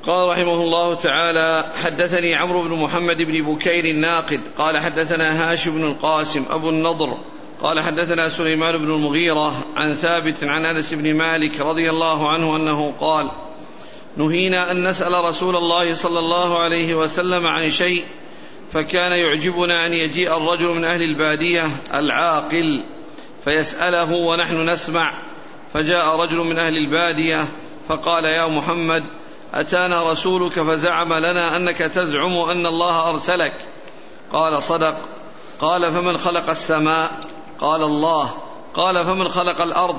[0.06, 5.84] قال رحمه الله تعالى حدثني عمرو بن محمد بن بكير الناقد قال حدثنا هاشم بن
[5.84, 7.18] القاسم أبو النضر
[7.62, 12.92] قال حدثنا سليمان بن المغيرة عن ثابت عن أنس بن مالك رضي الله عنه أنه
[13.00, 13.30] قال
[14.16, 18.04] نهينا أن نسأل رسول الله صلى الله عليه وسلم عن شيء
[18.72, 22.82] فكان يعجبنا أن يجيء الرجل من أهل البادية العاقل
[23.44, 25.14] فيسأله ونحن نسمع
[25.74, 27.48] فجاء رجل من أهل البادية
[27.88, 29.04] فقال يا محمد
[29.54, 33.52] أتانا رسولك فزعم لنا أنك تزعم أن الله أرسلك.
[34.32, 34.96] قال صدق.
[35.60, 37.10] قال فمن خلق السماء؟
[37.60, 38.30] قال الله.
[38.74, 39.96] قال فمن خلق الأرض؟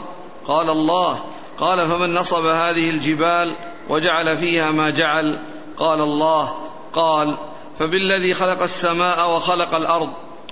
[0.47, 1.19] قال الله.
[1.59, 3.55] قال فمن نصب هذه الجبال؟
[3.89, 5.39] وجعل فيها ما جعل.
[5.77, 6.53] قال الله
[6.93, 7.35] قال
[7.79, 10.09] فبالذي خلق السماء وخلق الأرض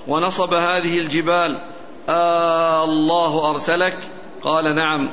[0.08, 1.58] ونصب هذه الجبال
[2.08, 3.96] آه الله أرسلك؟
[4.42, 5.08] قال نعم.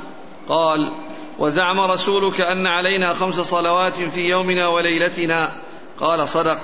[0.49, 0.91] قال
[1.39, 5.51] وزعم رسولك أن علينا خمس صلوات في يومنا وليلتنا.
[5.99, 6.57] قال صدق.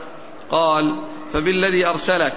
[0.51, 0.95] قال
[1.33, 2.33] فبالذي أرسلك؟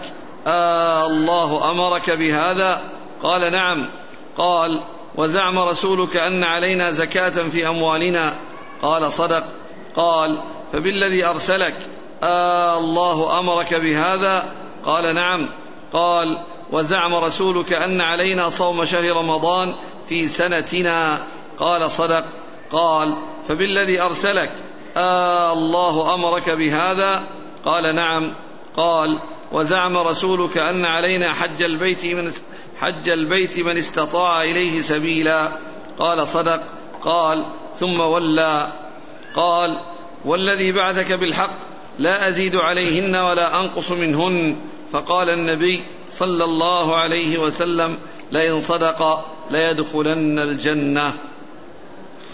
[0.46, 2.82] آه الله أمرك بهذا؟
[3.22, 3.88] قال نعم.
[4.38, 4.80] قال
[5.14, 8.34] وزعم رسولك أن علينا زكاة في أموالنا.
[8.82, 9.44] قال صدق.
[9.96, 10.36] قال
[10.72, 11.74] فبالذي أرسلك؟
[12.22, 14.52] آه الله أمرك بهذا؟
[14.86, 15.48] قال نعم.
[15.92, 16.38] قال
[16.72, 19.74] وزعم رسولك أن علينا صوم شهر رمضان
[20.08, 21.18] في سنتنا.
[21.58, 22.24] قال صدق.
[22.72, 23.14] قال
[23.48, 24.50] فبالذي أرسلك؟
[24.96, 27.22] آه الله أمرك بهذا؟
[27.64, 28.32] قال نعم.
[28.76, 29.18] قال
[29.52, 32.32] وزعم رسولك أن علينا حج البيت من
[32.80, 35.48] حج البيت من استطاع إليه سبيلا.
[35.98, 36.60] قال صدق.
[37.04, 37.44] قال
[37.80, 38.72] ثم ولى
[39.36, 39.78] قال
[40.24, 41.50] والذي بعثك بالحق
[41.98, 44.56] لا أزيد عليهن ولا أنقص منهن.
[44.92, 47.98] فقال النبي صلى الله عليه وسلم
[48.32, 51.14] لئن صدق ليدخلن الجنة.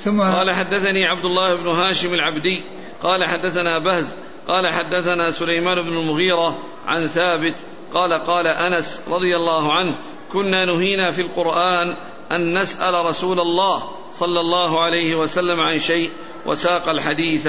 [0.05, 2.63] ثم قال حدثني عبد الله بن هاشم العبدي.
[3.03, 4.07] قال حدثنا بهز.
[4.49, 7.55] قال حدثنا سليمان بن المغيرة عن ثابت.
[7.95, 9.95] قال قال أنس رضي الله عنه
[10.33, 11.95] كنا نهينا في القرآن
[12.33, 16.11] أن نسأل رسول الله صلى الله عليه وسلم عن شيء
[16.47, 17.49] وساق الحديث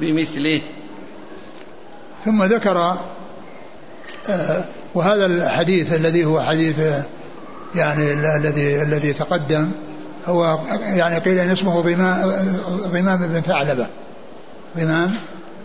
[0.00, 0.60] بمثله.
[2.24, 2.96] ثم ذكر
[4.28, 6.78] آه، وهذا الحديث الذي هو حديث
[7.74, 9.70] يعني الذي الذي تقدم
[10.26, 12.32] هو يعني قيل إن اسمه ضمام
[12.68, 13.86] ضمام بن ثعلبة.
[14.78, 15.14] ضمام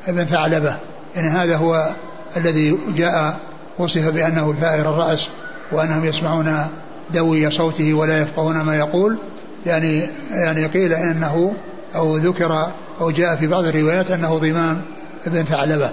[0.07, 0.77] بن ثعلبة.
[1.15, 1.89] يعني هذا هو
[2.37, 3.39] الذي جاء
[3.77, 5.27] وصف بأنه ثائر الرأس
[5.71, 6.67] وأنهم يسمعون
[7.13, 9.17] دوي صوته ولا يفقهون ما يقول.
[9.65, 11.53] يعني يعني قيل إنه
[11.95, 12.71] أو ذكر
[13.01, 14.81] أو جاء في بعض الروايات أنه ضمام
[15.25, 15.89] بن ثعلبه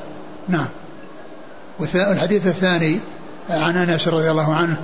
[0.49, 0.67] نعم.
[1.79, 3.01] والحديث الثاني
[3.51, 4.77] عن أنس رضي الله عنه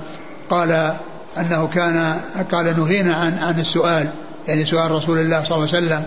[0.49, 0.93] قال
[1.37, 2.19] أنه كان
[2.51, 4.07] قال نهينا عن عن السؤال
[4.47, 6.05] يعني سؤال رسول الله صلى الله عليه وسلم.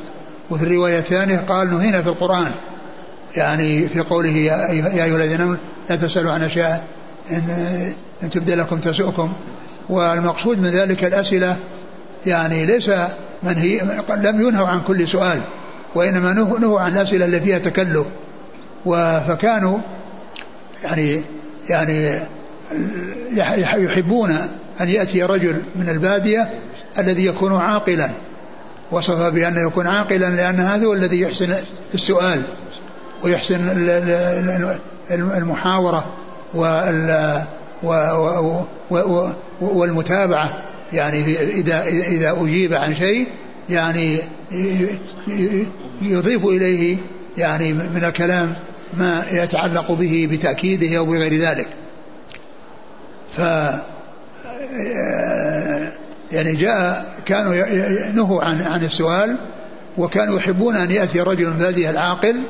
[0.50, 2.50] وفي الرواية الثانية قال نهينا في القرآن.
[3.36, 5.56] يعني في قوله يا ايها الذين آمنوا
[5.90, 6.84] لا تسألوا عن أشياء
[7.30, 7.42] ان,
[8.22, 9.32] إن تبدأ لكم تسؤكم.
[9.88, 11.56] والمقصود من ذلك الأسئلة
[12.28, 12.90] يعني ليس
[13.42, 13.80] منهي
[14.16, 15.40] لم ينهوا عن كل سؤال
[15.94, 18.06] وإنما نهوا عن الأسئلة التي فيها تكلف
[19.28, 19.78] فكانوا
[20.84, 21.22] يعني
[21.70, 22.20] يعني
[23.76, 24.36] يحبون
[24.80, 26.50] أن يأتي رجل من البادية
[26.98, 28.10] الذي يكون عاقلا.
[28.90, 31.54] وصف بأنه يكون عاقلا لأن هذا هو الذي يحسن
[31.94, 32.42] السؤال
[33.24, 33.60] ويحسن
[35.10, 36.06] المحاورة
[39.60, 40.62] والمتابعة.
[40.92, 43.26] يعني إذا إذا أجيب عن شيء
[43.70, 44.18] يعني
[46.02, 46.96] يضيف إليه
[47.38, 48.54] يعني من الكلام
[48.96, 51.68] ما يتعلق به بتأكيده أو بغير ذلك.
[53.36, 53.40] ف
[56.32, 57.54] يعني جاء كانوا
[58.12, 59.36] نهوا عن عن السؤال
[59.98, 62.42] وكانوا يحبون أن يأتي رجل من العاقل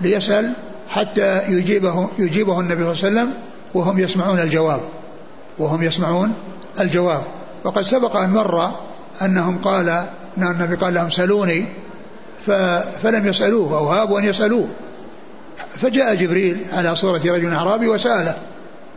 [0.00, 0.52] ليسأل
[0.88, 3.42] حتى يجيبه يجيبه النبي صلى الله عليه وسلم
[3.74, 4.80] وهم يسمعون الجواب.
[5.58, 6.34] وهم يسمعون
[6.80, 7.22] الجواب.
[7.66, 8.70] وقد سبق أن مر
[9.22, 9.88] أنهم قال
[10.38, 11.64] أن النبي قال لهم سلوني
[13.02, 14.68] فلم يسألوه أو هابوا أن يسألوه.
[15.76, 18.36] فجاء جبريل على صورة رجل أعرابي وسأله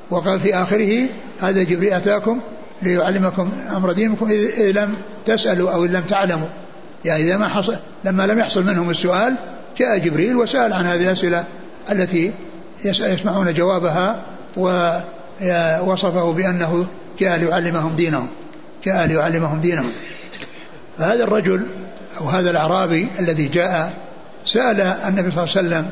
[0.09, 1.07] وقال في آخره
[1.41, 2.39] هذا جبريل أتاكم
[2.81, 6.47] ليعلمكم أمر دينكم إذ لم تسألوا أو إن لم تعلموا.
[7.05, 9.35] يعني إذا ما حصل لما لم يحصل منهم السؤال
[9.77, 11.43] جاء جبريل وسأل عن هذه الأسئلة
[11.91, 12.31] التي
[12.85, 14.21] يسمعون جوابها
[14.57, 16.85] ووصفه بأنه
[17.19, 18.27] جاء ليعلمهم دينهم.
[18.85, 19.91] جاء ليعلمهم دينهم.
[20.97, 21.65] فهذا الرجل
[22.21, 23.93] أو هذا الأعرابي الذي جاء
[24.45, 25.89] سأل النبي صلى الله عليه وسلم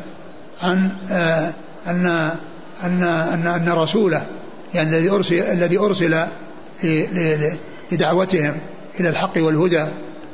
[0.64, 1.54] عن آه،
[1.88, 2.32] أن
[2.84, 4.26] أن أن أن رسوله
[4.74, 6.26] يعني الذي أرسل الذي أرسل
[7.92, 8.56] لدعوتهم
[9.00, 9.86] إلى الحق والهدى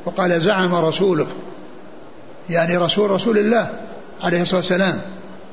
[0.06, 1.28] وقال زعم رسولك.
[2.50, 3.70] يعني رسول رسول الله
[4.24, 5.02] عليه الصلاة والسلام.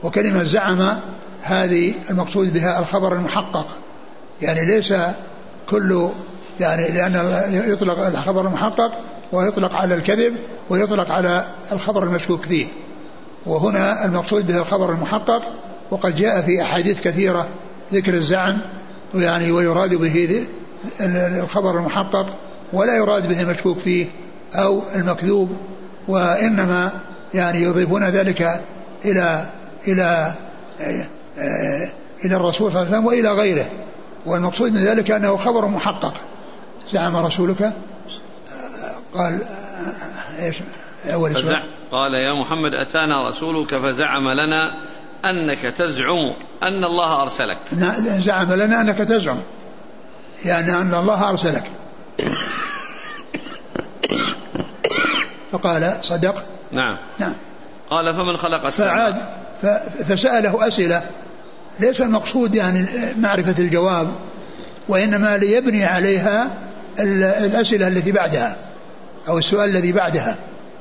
[0.02, 0.98] وكلمة زعم
[1.42, 3.66] هذه المقصود بها الخبر المحقق.
[4.42, 4.94] يعني ليس
[5.70, 6.08] كل
[6.61, 7.14] يعني لأن
[7.73, 8.92] يطلق الخبر المحقق
[9.33, 10.37] ويطلق على الكذب
[10.70, 12.66] ويطلق على الخبر المشكوك فيه.
[13.46, 15.42] وهنا المقصود به الخبر المحقق
[15.90, 17.49] وقد جاء في أحاديث كثيرة
[17.92, 18.59] ذكر الزعم
[19.14, 20.46] يعني ويراد به
[21.42, 22.27] الخبر المحقق
[22.73, 24.07] ولا يراد به المشكوك فيه
[24.55, 25.57] أو المكذوب
[26.09, 26.90] وإنما
[27.35, 28.61] يعني يضيفون ذلك
[29.05, 29.46] إلى
[29.88, 30.33] إلى
[32.25, 33.66] إلى الرسول صلى الله عليه وسلم وإلى غيره.
[34.27, 36.14] والمقصود من ذلك أنه خبر محقق.
[36.92, 37.72] زعم رسولك؟
[39.14, 39.40] قال
[40.42, 40.57] إيش؟
[41.12, 41.62] أول سؤال.
[41.92, 44.70] قال يا محمد أتانا رسولك فزعم لنا
[45.24, 47.59] أنك تزعم أن الله أرسلك.
[48.18, 49.38] زعم لنا أنك تزعم.
[50.44, 51.64] يعني أن الله أرسلك.
[55.53, 56.42] فقال صدق.
[56.72, 56.96] نعم.
[57.18, 57.35] نعم.
[57.90, 58.88] قال فمن خلق السماء؟
[59.62, 61.03] فعاد فسأله أسئلة.
[61.81, 62.87] ليس المقصود يعني
[63.18, 64.12] معرفة الجواب
[64.88, 66.50] وإنما ليبني عليها
[66.98, 68.57] الأسئلة التي بعدها
[69.29, 70.37] أو السؤال الذي بعدها.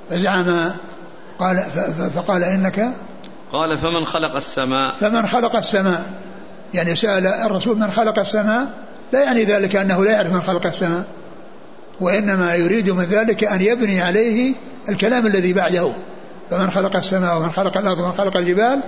[0.09, 0.71] فزعم
[1.39, 1.65] قال
[2.15, 2.91] فقال إنك؟
[3.51, 6.05] قال فمن خلق السماء؟ فمن خلق السماء.
[6.73, 8.67] يعني سأل الرسول من خلق السماء؟
[9.13, 11.03] لا يعني ذلك أنه لا يعرف من خلق السماء.
[11.99, 14.55] وإنما يريد من ذلك أن يبني عليه
[14.89, 15.91] الكلام الذي بعده.
[16.49, 18.79] فمن خلق السماء ومن خلق الأرض ومن خلق الجبال.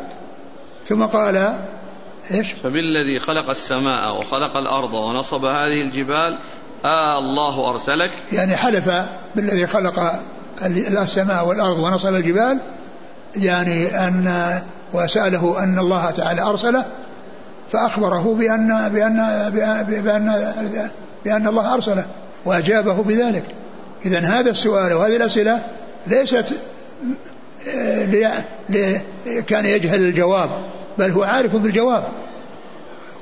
[0.89, 1.55] ثم قال
[2.31, 6.37] إيش؟ فبالذي خلق السماء وخلق الأرض ونصب هذه الجبال
[6.85, 8.11] آه الله أرسلك.
[8.31, 8.89] يعني حلف
[9.35, 10.21] بالذي خلق
[11.01, 12.59] السماء والأرض ونصب الجبال
[13.35, 14.61] يعني أن
[14.93, 16.85] وسأله أن الله تعالى أرسله
[17.71, 20.89] فأخبره بأن بأن بأن بأن,
[21.25, 22.05] بأن الله أرسله
[22.45, 23.43] وأجابه بذلك.
[24.05, 25.59] اذا هذا السؤال وهذه الأسئلة
[26.07, 26.53] ليست
[29.47, 30.49] كان يجهل الجواب
[30.97, 32.03] بل هو عارف بالجواب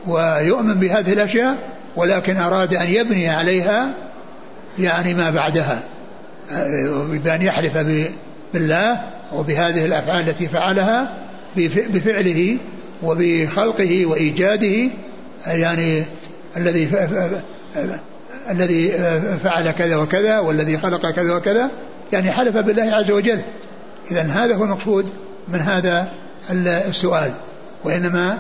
[0.08, 1.58] ويؤمن بهذه الأشياء
[1.96, 3.90] ولكن أراد أن يبني عليها
[4.80, 5.84] يعني ما بعدها
[7.10, 7.78] بأن يحلف
[8.54, 9.02] بالله
[9.34, 11.14] وبهذه الأفعال التي فعلها
[11.56, 12.58] بفعله
[13.04, 14.92] وبخلقه وإيجاده
[15.48, 16.04] يعني
[16.58, 16.90] الذي
[18.50, 18.92] الذي
[19.44, 21.70] فعل كذا وكذا والذي خلق كذا وكذا
[22.14, 23.42] يعني حلف بالله عز وجل.
[24.12, 25.10] إذا هذا هو المقصود
[25.48, 26.12] من هذا
[26.88, 27.34] السؤال
[27.84, 28.38] وإنما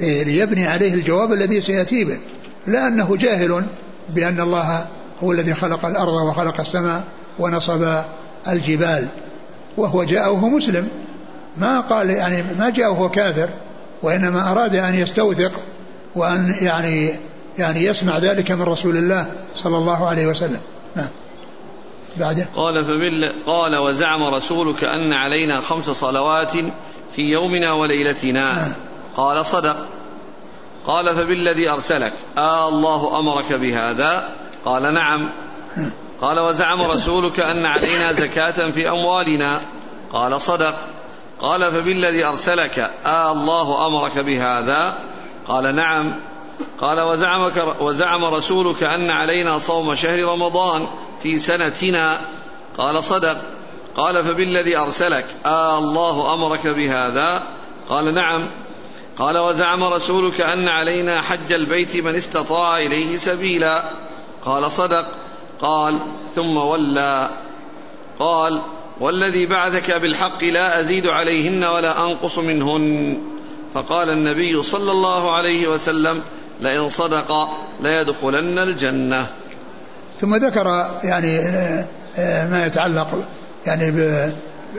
[0.00, 2.18] ليبني عليه الجواب الذي سيأتي به.
[2.66, 3.64] لا أنه جاهل
[4.08, 4.86] بأن الله
[5.22, 7.04] هو الذي خلق الأرض وخلق السماء
[7.38, 8.02] ونصب
[8.48, 9.08] الجبال.
[9.76, 10.88] وهو جاء وهو مسلم.
[11.56, 13.48] ما قال يعني ما جاء وهو كافر
[14.02, 15.52] وإنما أراد أن يستوثق
[16.14, 17.10] وأن يعني
[17.58, 20.60] يعني يسمع ذلك من رسول الله صلى الله عليه وسلم.
[20.96, 21.08] نعم.
[22.16, 22.46] بعده.
[22.56, 26.52] قال فبال قال وزعم رسولك أن علينا خمس صلوات
[27.16, 28.52] في يومنا وليلتنا.
[28.52, 28.72] نعم.
[29.18, 29.76] قال صدق.
[30.86, 32.12] قال فبالذي أرسلك.
[32.38, 34.28] آه الله أمرك بهذا.
[34.64, 35.28] قال نعم.
[36.20, 39.60] قال وزعم رسولك أن علينا زكاة في أموالنا.
[40.12, 40.74] قال صدق.
[41.40, 42.90] قال فبالذي أرسلك.
[43.06, 44.98] آه الله أمرك بهذا.
[45.48, 46.12] قال نعم.
[46.80, 50.86] قال وزعمك وزعم رسولك أن علينا صوم شهر رمضان
[51.22, 52.20] في سنتنا.
[52.78, 53.36] قال صدق.
[53.96, 55.26] قال فبالذي أرسلك.
[55.46, 57.42] آه الله أمرك بهذا.
[57.88, 58.46] قال نعم.
[59.18, 63.84] قال وزعم رسولك أن علينا حج البيت من استطاع إليه سبيلا.
[64.44, 65.06] قال صدق.
[65.60, 65.98] قال
[66.34, 67.28] ثم ولى
[68.18, 68.60] قال
[69.00, 73.18] والذي بعثك بالحق لا أزيد عليهن ولا أنقص منهن.
[73.74, 76.22] فقال النبي صلى الله عليه وسلم
[76.60, 77.48] لئن صدق
[77.80, 79.26] ليدخلن الجنة.
[80.20, 80.66] ثم ذكر
[81.04, 81.86] يعني آه،
[82.18, 83.08] آه، ما يتعلق
[83.66, 83.92] يعني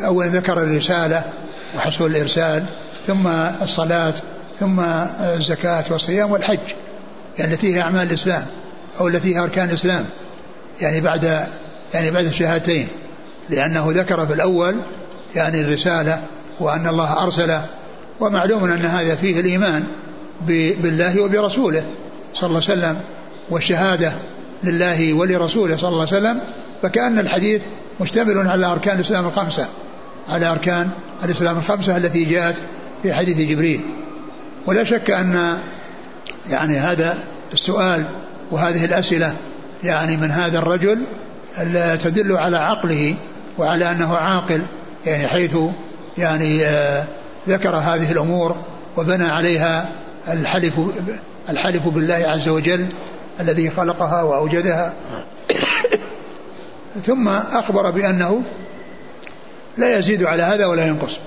[0.06, 1.24] أولا ذكر الرسالة
[1.76, 2.66] وحصول الإرسال.
[3.10, 3.28] ثم
[3.62, 4.14] الصلاة
[4.60, 4.80] ثم
[5.36, 6.60] الزكاة والصيام والحج
[7.40, 8.46] يعني التي هي أعمال الإسلام
[9.00, 10.06] أو التي هي أركان الإسلام
[10.82, 11.48] يعني بعد
[11.94, 12.88] يعني بعد الشهادتين
[13.50, 14.76] لأنه ذكر في الأول
[15.36, 16.22] يعني الرسالة
[16.60, 17.66] وأن الله أرسله
[18.20, 19.84] ومعلوم أن هذا فيه الإيمان
[20.82, 21.84] بالله وبرسوله
[22.34, 23.02] صلى الله عليه وسلم
[23.50, 24.12] والشهادة
[24.64, 26.42] لله ولرسوله صلى الله عليه وسلم
[26.82, 27.62] فكأن الحديث
[28.00, 29.68] مشتمل على أركان الإسلام الخمسة
[30.30, 30.90] على أركان
[31.24, 32.62] الإسلام الخمسة التي جاءت
[33.04, 33.82] في حديث جبريل.
[34.66, 35.58] ولا شك أن
[36.50, 37.18] يعني هذا
[37.54, 38.06] السؤال
[38.52, 39.34] وهذه الأسئلة
[39.84, 41.04] يعني من هذا الرجل
[42.00, 43.16] تدل على عقله
[43.58, 44.62] وعلى أنه عاقل
[45.06, 45.56] يعني حيث
[46.18, 47.04] يعني آه،
[47.48, 48.56] ذكر هذه الأمور
[48.98, 49.90] وبنى عليها
[50.28, 50.74] الحلف
[51.50, 52.88] الحلف بالله عز وجل
[53.40, 54.94] الذي خلقها وأوجدها.
[57.06, 58.44] ثم أخبر بأنه
[59.78, 61.20] لا يزيد على هذا ولا ينقص.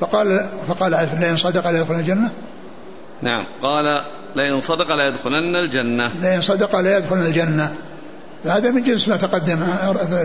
[0.00, 2.30] فقال فقال لئن صدق لا يدخل الجنة؟
[3.22, 3.46] نعم.
[3.62, 4.02] قال
[4.36, 6.12] لئن صدق لا يدخلن الجنة.
[6.22, 7.74] لئن صدق لا يدخلن الجنة.
[8.44, 9.66] هذا من جنس ما تقدم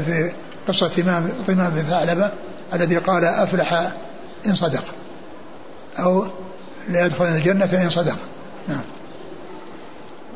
[0.05, 0.31] في
[0.67, 2.29] قصة إمام طمام بن ثعلبة
[2.73, 3.91] الذي قال أفلح
[4.47, 4.83] إن صدق.
[5.99, 6.27] أو
[6.89, 8.17] لا يدخلن الجنة إن صدق.
[8.67, 8.81] نعم.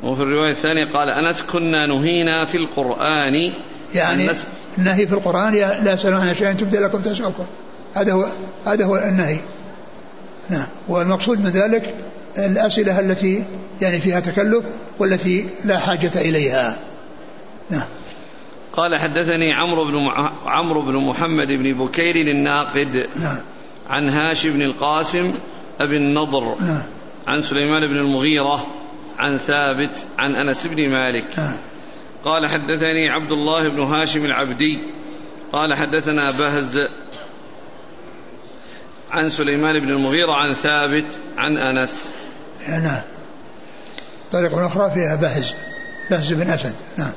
[0.03, 3.53] وفي الرواية الثانية قال أنس كنا نهينا في القرآن.
[3.95, 4.31] يعني
[4.77, 7.45] النهي في القرآن لا يسألون عن شيء تبدأ لكم تسألكم.
[7.97, 8.25] هذا هو
[8.65, 9.37] هذا هو النهي.
[10.49, 10.67] نعم.
[10.87, 11.93] والمقصود من ذلك
[12.37, 13.43] الأسئلة التي
[13.81, 14.65] يعني فيها تكلف
[14.99, 16.77] والتي لا حاجة إليها.
[17.69, 17.85] نعم.
[18.73, 20.11] قال حدثني عمرو بن
[20.45, 23.37] عمرو بن محمد بن بكير الناقد نعم.
[23.89, 25.33] عن هاشم بن القاسم
[25.79, 26.83] أبي النضر نعم.
[27.27, 28.67] عن سليمان بن المغيرة
[29.17, 29.89] عن ثابت
[30.19, 31.25] عن أنس بن مالك.
[31.37, 31.55] نعم.
[32.25, 34.79] قال حدثني عبد الله بن هاشم العبدي.
[35.53, 36.87] قال حدثنا بهز
[39.11, 41.05] عن سليمان بن المغيرة عن ثابت
[41.37, 42.17] عن أنس.
[42.69, 43.01] نعم
[44.31, 45.53] طريقة أخرى فيها بهز.
[46.11, 46.75] بهز بن أسد.
[46.97, 47.11] نعم.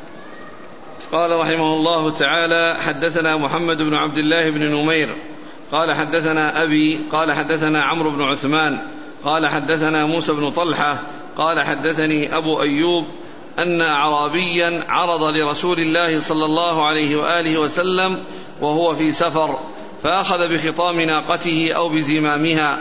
[1.12, 5.09] قال رحمه الله تعالى حدثنا محمد بن عبد الله بن نمير.
[5.72, 8.78] قال حدثنا أبي قال حدثنا عمرو بن عثمان.
[9.24, 10.99] قال حدثنا موسى بن طلحة.
[11.36, 13.07] قال حدثني أبو أيوب
[13.59, 18.18] أن أعرابيا عرض لرسول الله صلى الله عليه وآله وسلم
[18.61, 19.59] وهو في سفر.
[20.03, 22.79] فأخذ بخطام ناقته أو بزمامها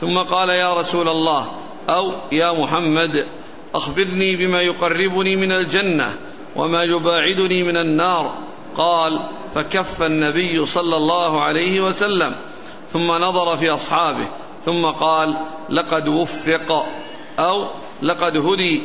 [0.00, 1.46] ثم قال يا رسول الله
[1.88, 3.26] أو يا محمد
[3.74, 6.16] أخبرني بما يقربني من الجنة
[6.56, 8.34] وما يباعدني من النار.
[8.76, 9.20] قال
[9.54, 12.34] فكف النبي صلى الله عليه وسلم
[12.92, 14.26] ثم نظر في أصحابه
[14.64, 15.36] ثم قال
[15.70, 16.86] لقد وفق
[17.38, 17.66] أو
[18.02, 18.82] لقد هدي.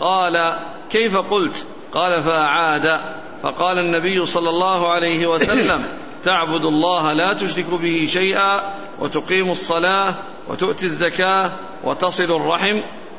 [0.00, 0.56] قال
[0.90, 1.64] كيف قلت؟
[1.94, 3.00] قال فأعاد.
[3.42, 8.60] فقال النبي صلى الله عليه وسلم تعبد الله لا تشرك به شيئا
[9.00, 10.14] وتقيم الصلاة
[10.48, 11.50] وتؤتي الزكاة
[11.84, 12.76] وتصل الرحم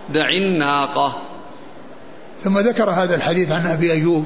[0.10, 1.14] دع الناقة.
[2.44, 4.26] ثم ذكر هذا الحديث عن أبي أيوب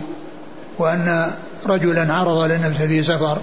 [0.78, 1.32] وأن
[1.66, 3.38] رجلا عرض للنبي في سفر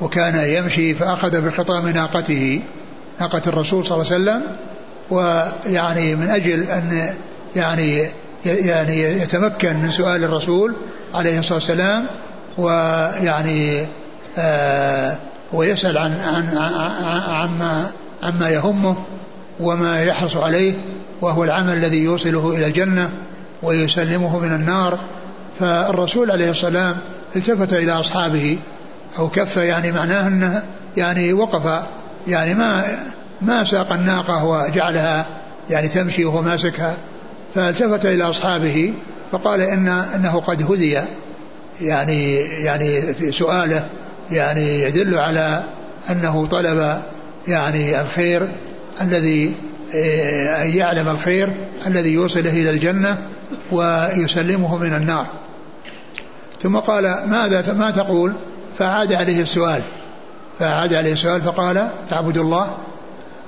[0.00, 2.62] وكان يمشي فأخذ بخطام ناقته
[3.20, 4.56] ناقة الرسول صلى الله عليه وسلم
[5.10, 7.14] ويعني من أجل أن
[7.56, 8.08] يعني
[8.44, 10.74] يعني يتمكن من سؤال الرسول
[11.14, 12.06] عليه الصلاة والسلام
[12.58, 13.86] ويعني
[15.52, 16.48] ويسأل عن عن
[17.28, 17.90] عما
[18.22, 18.96] عما يهمه
[19.60, 20.74] وما يحرص عليه
[21.20, 23.10] وهو العمل الذي يوصله إلى الجنة
[23.62, 24.98] ويسلمه من النار.
[25.60, 26.96] فالرسول عليه السلام
[27.36, 28.58] التفت إلى أصحابه
[29.18, 30.62] أو كف يعني معناه أنه
[30.96, 31.82] يعني وقف
[32.28, 32.84] يعني ما
[33.42, 35.26] ما ساق الناقة وجعلها
[35.70, 36.96] يعني تمشي وهو ماسكها.
[37.54, 38.92] فالتفت إلى أصحابه
[39.32, 40.98] فقال إن إنه قد هدي
[41.80, 43.84] يعني يعني في سؤاله
[44.32, 45.64] يعني يدل على
[46.10, 47.02] أنه طلب
[47.48, 48.48] يعني الخير
[49.00, 49.54] الذي
[50.62, 51.52] أن يعلم الخير
[51.86, 53.18] الذي يوصله إلى الجنة
[53.72, 55.26] ويسلمه من النار.
[56.62, 58.32] ثم قال ماذا ما تقول؟
[58.78, 59.82] فأعاد عليه السؤال.
[60.58, 62.76] فأعاد عليه السؤال فقال تعبد الله؟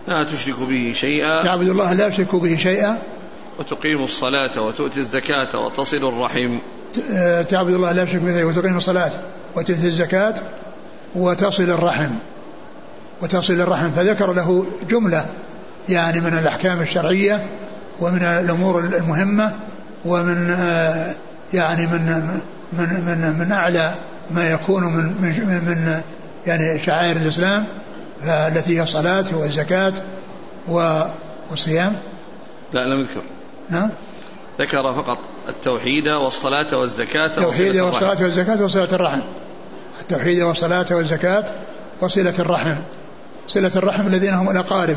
[0.09, 1.43] لا تشرك به شيئا.
[1.45, 2.99] تعبد الله لا تشرك به شيئا.
[3.59, 6.59] وتقيم الصلاة وتؤتي الزكاة وتصل الرحم.
[7.49, 9.13] تعبد الله لا تشرك به وتقيم الصلاة
[9.57, 10.35] وتؤتي الزكاة
[11.15, 12.11] وتصل الرحم
[13.23, 13.91] وتصل الرحم.
[13.91, 15.27] فذكر له جملة
[15.89, 17.47] يعني من الأحكام الشرعية
[18.01, 19.53] ومن الأمور المهمة
[20.05, 20.57] ومن
[21.55, 22.41] يعني من
[22.73, 23.95] من من من أعلى
[24.31, 26.01] ما يكون من من, من
[26.47, 27.65] يعني شعائر الإسلام
[28.25, 29.93] التي هي الصلاة والزكاة
[30.69, 31.97] والصيام.
[32.73, 33.23] لا لم يذكر.
[33.71, 33.91] نعم
[34.59, 39.21] ذكر فقط التوحيد والصلاة والزكاة التوحيد والصلاة والزكاة وصلة الرحم.
[40.05, 41.45] التوحيد والصلاة والزكاة
[42.01, 42.75] وصلة الرحم.
[43.49, 44.97] صلة الرحم الذين هم الأقارب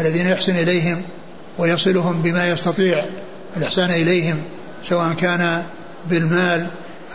[0.00, 1.02] الذين يحسن إليهم
[1.58, 3.04] ويصلهم بما يستطيع
[3.56, 4.42] الإحسان إليهم
[4.82, 5.62] سواء كان
[6.10, 6.66] بالمال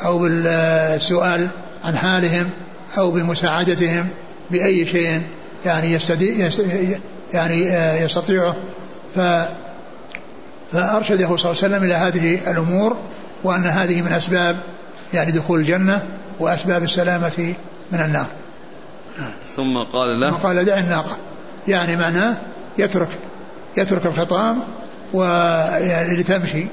[0.06, 1.48] أو بالسؤال
[1.86, 2.50] عن حالهم
[2.98, 4.08] أو بمساعدتهم
[4.52, 5.22] بأي شيء
[5.66, 6.50] يعني يستدي
[7.34, 7.66] يعني
[8.04, 8.56] يستطيعه.
[9.16, 9.20] ف
[10.72, 12.98] فأرشده صلى الله عليه وسلم إلى هذه الأمور
[13.44, 14.58] وأن هذه من أسباب
[15.14, 16.04] يعني دخول الجنة
[16.40, 17.54] وأسباب السلامة
[17.92, 18.26] من النار.
[19.56, 21.18] ثم قال له ثم قال دع الناقة.
[21.68, 22.38] يعني معناه
[22.78, 23.10] يترك
[23.78, 24.64] يترك الخطام
[25.14, 26.66] ويعني لتمشي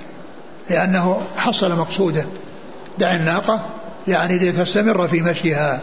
[0.70, 2.24] لأنه حصل مقصوده
[2.98, 3.66] دع الناقة
[4.08, 5.80] يعني لتستمر في مشيها.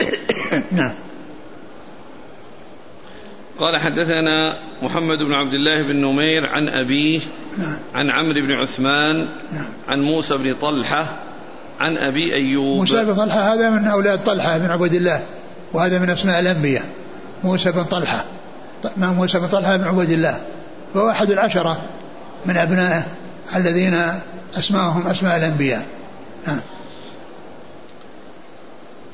[0.72, 0.92] نعم.
[3.60, 7.20] قال حدثنا محمد بن عبد الله بن نمير عن أبيه
[7.58, 7.78] نعم.
[7.94, 9.68] عن عمرو بن عثمان نعم.
[9.88, 11.16] عن موسى بن طلحة
[11.80, 12.78] عن أبي أيوب.
[12.78, 15.22] موسى بن طلحة هذا من أولاد طلحة بن عبد الله
[15.72, 16.84] وهذا من أسماء الأنبياء.
[17.44, 18.24] موسى بن طلحة.
[18.96, 20.40] ما موسى بن طلحة بن عبد الله.
[20.94, 21.80] وهو أحد العشرة
[22.46, 23.02] من أبنائه
[23.56, 24.02] الذين
[24.58, 25.86] أسماءهم أسماء الأنبياء.
[26.46, 26.60] نعم.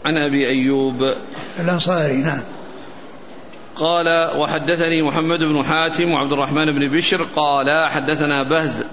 [0.04, 1.14] عن أبي أيوب.
[1.60, 2.42] الأنصاري نعم.
[3.76, 7.26] قال وحدثني محمد بن حاتم وعبد الرحمن بن بشر.
[7.36, 8.84] قال حدثنا بهز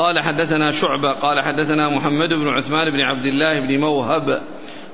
[0.00, 4.42] قال حدثنا شعبة قال حدثنا محمد بن عثمان بن عبد الله بن موهب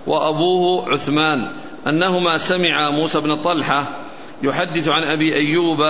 [0.07, 1.49] وأبوه عثمان
[1.87, 3.89] أنهما سمع موسى بن طلحة
[4.43, 5.81] يحدث عن أبي أيوب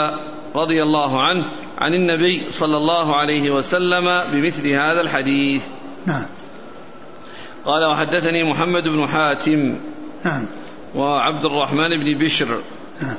[0.55, 1.45] رضي الله عنه
[1.79, 5.63] عن النبي صلى الله عليه وسلم بمثل هذا الحديث.
[6.07, 6.27] نعم.
[7.65, 9.77] قال وحدثني محمد بن حاتم
[10.25, 10.47] نعم.
[10.95, 12.63] وعبد الرحمن بن بشر
[13.03, 13.17] نعم.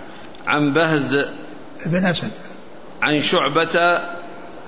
[0.48, 1.28] عن بهز
[1.86, 2.32] بن أسد.
[3.02, 4.00] عن شعبة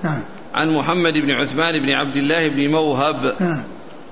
[0.02, 0.22] نعم.
[0.54, 3.62] عن محمد بن عثمان بن عبد الله بن موهب نعم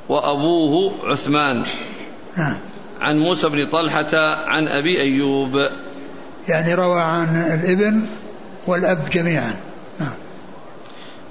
[0.09, 1.65] وأبوه عثمان.
[2.37, 2.59] نعم
[3.01, 4.17] عن موسى بن طلحة
[4.47, 5.69] عن أبي أيوب.
[6.49, 8.07] يعني روى عن الإبن
[8.67, 9.55] والأب جميعا.
[10.01, 10.15] نعم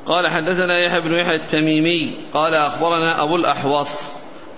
[0.05, 2.15] قال حدثنا يحيى بن يحيى التميمي.
[2.33, 4.13] قال أخبرنا أبو الأحوص.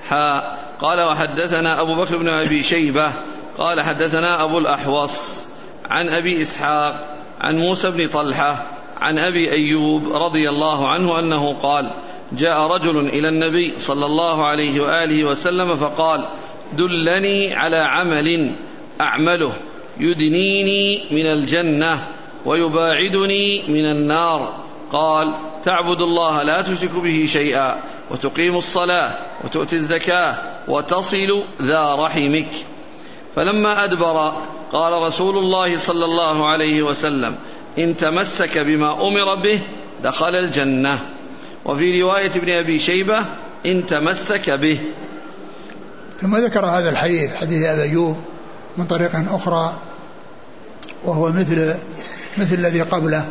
[0.09, 3.11] حاء قال وحدثنا أبو بكر بن أبي شيبة.
[3.57, 5.45] قال حدثنا أبو الأحوص.
[5.89, 7.17] عن أبي إسحاق.
[7.41, 8.65] عن موسى بن طلحة.
[9.01, 11.89] عن أبي أيوب رضي الله عنه أنه قال
[12.31, 16.25] جاء رجل إلى النبي صلى الله عليه وآله وسلم فقال
[16.73, 18.55] دلني على عمل
[19.01, 19.53] أعمله
[19.99, 22.07] يدنيني من الجنة
[22.45, 24.53] ويباعدني من النار.
[24.91, 25.33] قال
[25.63, 27.79] تعبد الله لا تشرك به شيئا
[28.11, 29.11] وتقيم الصلاة
[29.43, 30.35] وتؤتي الزكاة
[30.67, 32.49] وتصل ذا رحمك.
[33.35, 34.33] فلما أدبر
[34.73, 37.35] قال رسول الله صلى الله عليه وسلم
[37.77, 39.59] إن تمسك بما أمر به
[40.03, 40.99] دخل الجنة.
[41.65, 43.19] وفي رواية ابن أبي شيبة
[43.65, 44.79] إن تمسك به.
[46.21, 48.17] ثم ذكر هذا الحديث حديث أبي أيوب
[48.77, 49.73] من طريق أخرى
[51.03, 51.75] وهو مثل
[52.37, 53.25] مثل الذي قبله.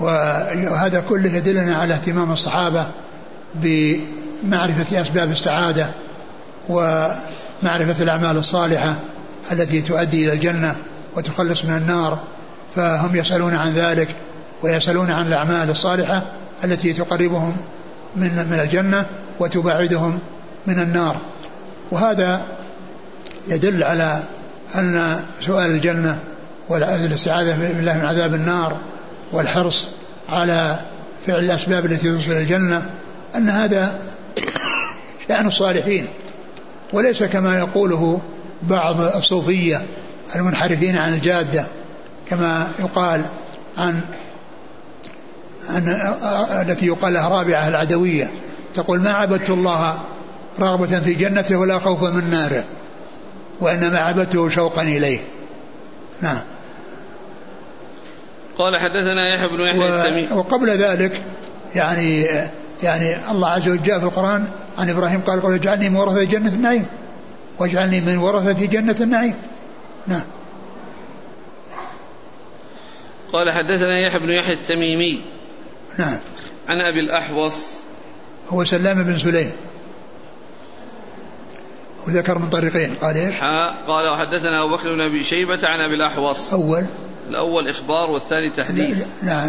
[0.00, 2.86] وهذا كله يدلنا على اهتمام الصحابة
[3.54, 5.90] بمعرفة أسباب السعادة
[6.68, 8.94] ومعرفة الأعمال الصالحة
[9.52, 10.76] التي تؤدي إلى الجنة
[11.16, 12.18] وتخلص من النار.
[12.76, 14.08] فهم يسألون عن ذلك
[14.62, 16.22] ويسألون عن الأعمال الصالحة
[16.64, 17.56] التي تقربهم
[18.16, 19.06] من من الجنة
[19.40, 20.18] وتبعدهم
[20.66, 21.16] من النار.
[21.90, 22.42] وهذا
[23.48, 24.22] يدل على
[24.74, 26.18] أن سؤال الجنة
[26.68, 28.76] والاستعاذة بالله من عذاب النار
[29.32, 29.88] والحرص
[30.28, 30.78] على
[31.26, 32.90] فعل الأسباب التي توصل الجنة
[33.36, 33.98] أن هذا
[35.28, 36.06] شأن الصالحين.
[36.92, 38.20] وليس كما يقوله
[38.62, 39.82] بعض الصوفية
[40.36, 41.66] المنحرفين عن الجادة
[42.30, 43.24] كما يقال
[43.78, 44.00] عن
[45.70, 45.88] أن
[46.62, 48.30] التي يقال لها رابعة العدوية
[48.74, 49.98] تقول ما عبدت الله
[50.60, 52.64] رغبة في جنته ولا خوفا من ناره
[53.60, 55.18] وإنما عبدته شوقا إليه.
[56.20, 56.40] نعم.
[58.58, 60.32] قال حدثنا يحيى بن يحيى التميمي.
[60.32, 61.22] وقبل ذلك
[61.74, 62.26] يعني
[62.82, 64.44] يعني الله عز وجل جاء في القرآن
[64.78, 66.86] عن إبراهيم قال قل اجعلني من ورثة جنة النعيم
[67.58, 69.34] واجعلني من ورثة جنة النعيم.
[70.06, 70.22] نعم.
[73.34, 75.20] قال حدثنا يحيى بن يحيى التميمي
[75.98, 76.18] نعم.
[76.68, 77.54] عن أبي الأحوص.
[78.48, 79.52] هو سلام بن سليم.
[82.06, 82.94] وذكر من طريقين.
[82.94, 83.34] قال إيش؟
[83.88, 86.52] قال وحدثنا أبو بكر بن أبي شيبة عن أبي الأحوص.
[86.52, 86.84] أول.
[87.28, 88.98] الأول إخبار والثاني تحديث.
[89.22, 89.48] نعم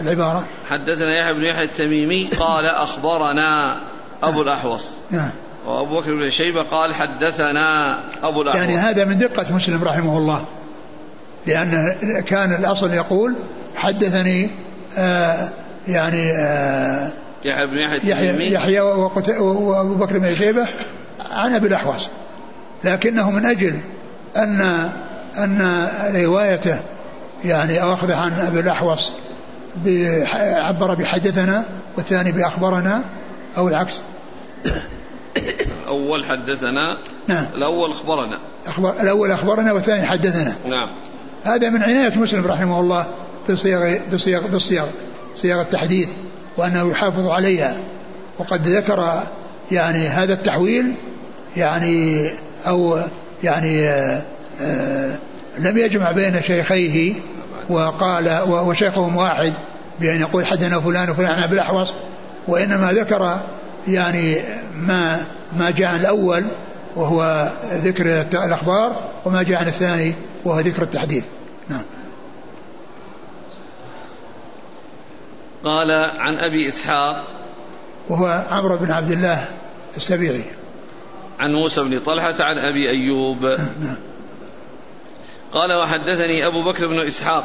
[0.00, 0.46] العبارة.
[0.70, 3.80] حدثنا يحيى بن يحيى التميمي قال أخبرنا
[4.22, 4.84] أبو الأحوص.
[5.10, 5.30] نعم.
[5.66, 8.60] وأبو بكر بن شيبة قال حدثنا أبو الأحوص.
[8.60, 10.44] يعني هذا من دقة مسلم رحمه الله.
[11.46, 11.94] لأن
[12.26, 13.34] كان الأصل يقول
[13.76, 14.50] حدثني
[14.98, 15.48] آه
[15.88, 17.10] يعني آه
[17.44, 20.66] يحيى بن يحيى يحيى, وأبو بكر بن شيبة
[21.30, 22.08] عن أبي الأحوص.
[22.84, 23.74] لكنه من أجل
[24.36, 24.90] أن
[25.38, 26.80] أن روايته
[27.44, 29.12] يعني أو اخذه عن أبي الأحوص
[30.56, 31.64] عبر بحدثنا
[31.96, 33.02] والثاني بأخبرنا
[33.56, 33.94] أو العكس.
[35.82, 36.96] الأول حدثنا
[37.28, 37.46] نعم.
[37.54, 38.38] الأول أخبرنا.
[38.66, 40.54] أخبر الأول أخبرنا والثاني حدثنا.
[40.68, 40.88] نعم.
[41.44, 43.06] هذا من عناية مسلم رحمه الله
[43.50, 44.84] بصيغ بصيغ بالصيغ
[45.36, 46.08] صيغ التحديث
[46.56, 47.76] وأنه يحافظ عليها.
[48.38, 49.22] وقد ذكر
[49.72, 50.94] يعني هذا التحويل
[51.56, 52.30] يعني
[52.66, 52.98] أو
[53.44, 54.22] يعني آآ آه،
[54.62, 55.18] آآ
[55.58, 57.14] لم يجمع بين شيخيه
[57.68, 59.52] وقال وشيخهم واحد
[60.00, 61.92] بأن يقول حدنا فلان وفلان عن أبي الأحوص
[62.48, 63.38] وإنما ذكر
[63.88, 64.36] يعني
[64.76, 65.20] ما
[65.58, 66.44] ما جاء عن الأول
[66.96, 70.14] وهو ذكر الأخبار وما جاء عن الثاني
[70.44, 71.24] وهو ذكر التحديث
[71.68, 71.82] نعم.
[75.64, 77.24] قال عن أبي إسحاق
[78.08, 79.48] وهو عمرو بن عبد الله
[79.96, 80.44] السبيعي.
[81.40, 83.56] عن موسى بن طلحة عن أبي أيوب.
[85.52, 87.44] قال وحدثني أبو بكر بن إسحاق.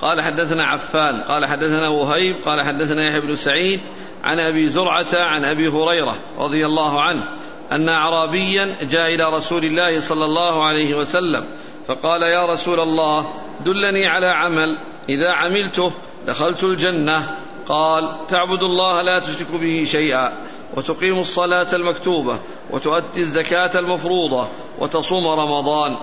[0.00, 1.20] قال حدثنا عفان.
[1.20, 2.36] قال حدثنا وهيب.
[2.44, 3.80] قال حدثنا يحيى بن سعيد
[4.24, 7.24] عن أبي زرعة عن أبي هريرة رضي الله عنه
[7.72, 11.44] أن أعرابيا جاء إلى رسول الله صلى الله عليه وسلم
[11.88, 13.26] فقال يا رسول الله
[13.64, 14.76] دلني على عمل
[15.08, 15.92] إذا عملته
[16.26, 17.36] دخلت الجنة.
[17.68, 20.32] قال تعبد الله لا تشرك به شيئا
[20.76, 22.38] وتقيم الصلاة المكتوبة
[22.70, 25.96] وتؤدي الزكاة المفروضة وتصوم رمضان.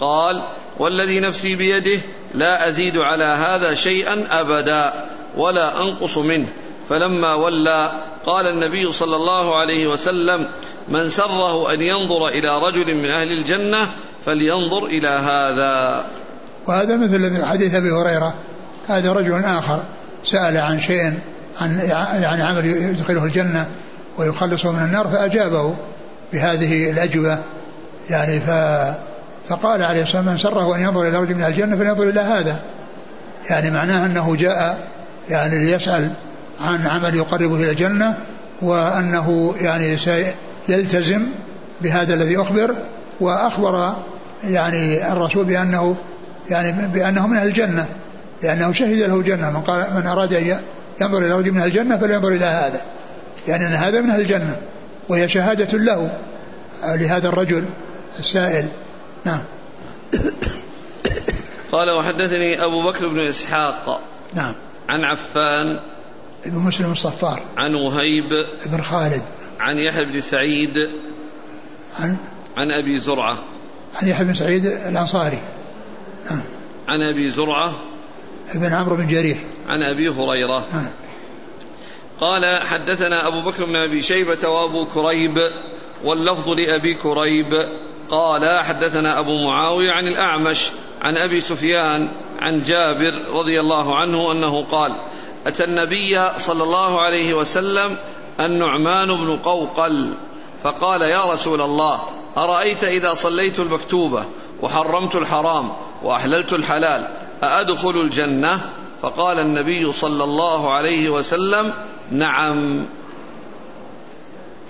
[0.00, 0.42] قال
[0.78, 2.00] والذي نفسي بيده
[2.34, 6.48] لا أزيد على هذا شيئا أبدا ولا أنقص منه.
[6.88, 7.92] فلما ولى
[8.26, 10.48] قال النبي صلى الله عليه وسلم
[10.88, 13.92] من سره أن ينظر إلى رجل من أهل الجنة
[14.26, 16.04] فلينظر إلى هذا.
[16.66, 18.34] وهذا مثل حديث أبي هريرة.
[18.88, 19.82] هذا رجل آخر
[20.24, 21.12] سأل عن شيء
[21.60, 21.78] عن
[22.22, 23.66] يعني عمل يدخله الجنة
[24.18, 25.74] ويخلصه من النار فأجابه
[26.32, 27.38] بهذه الأجوبة.
[28.10, 28.50] يعني ف
[29.48, 32.56] فقال عليه الصلاة والسلام من سره أن ينظر إلى رجل من الجنة فلينظر إلى هذا.
[33.50, 34.88] يعني معناه أنه جاء
[35.30, 36.10] يعني ليسأل
[36.60, 38.18] عن عمل يقربه إلى الجنة
[38.62, 39.96] وأنه يعني
[40.66, 41.22] سيلتزم
[41.80, 42.74] بهذا الذي أخبر
[43.20, 43.94] وأخبر
[44.44, 45.96] يعني الرسول بأنه
[46.50, 47.86] يعني بأنه من أهل الجنة
[48.42, 50.58] لأنه شهد له الجنة من قال من أراد أن
[51.00, 52.80] ينظر إلى رجل من أهل الجنة فلينظر إلى هذا.
[53.48, 54.56] يعني أن هذا من أهل الجنة
[55.08, 56.18] وهي شهادة له
[56.84, 57.64] لهذا الرجل
[58.18, 58.68] السائل.
[59.24, 59.40] نعم.
[61.72, 64.00] قال وحدثني أبو بكر بن إسحاق
[64.34, 64.54] نعم.
[64.88, 65.80] عن عفان
[66.46, 67.42] ابن مسلم الصفار.
[67.56, 69.22] عن وهيب بن خالد.
[69.60, 70.88] عن يحيى بن سعيد
[72.00, 72.16] عن
[72.60, 73.38] عن أبي زرعة.
[74.02, 75.38] عن يحيى بن سعيد الأنصاري.
[76.30, 76.42] نعم
[76.88, 77.72] عن أبي زرعة.
[78.54, 79.36] ابن عمرو بن جرير.
[79.68, 80.64] عن أبي هريرة.
[80.72, 80.88] نعم
[82.20, 85.50] قال حدثنا أبو بكر بن أبي شيبة وأبو كريب
[86.04, 87.66] واللفظ لأبي كريب.
[88.10, 90.70] قال حدثنا أبو معاوية عن الأعمش
[91.02, 92.08] عن أبي سفيان
[92.40, 94.92] عن جابر رضي الله عنه أنه قال
[95.46, 97.96] أتى النبي صلى الله عليه وسلم
[98.40, 100.14] النعمان بن قوقل.
[100.62, 102.00] فقال يا رسول الله
[102.36, 104.24] أرأيت إذا صليت المكتوبة
[104.62, 105.70] وحرمت الحرام
[106.02, 107.08] وأحللت الحلال
[107.42, 108.60] أأدخل الجنة؟
[109.02, 111.72] فقال النبي صلى الله عليه وسلم
[112.10, 112.84] نعم.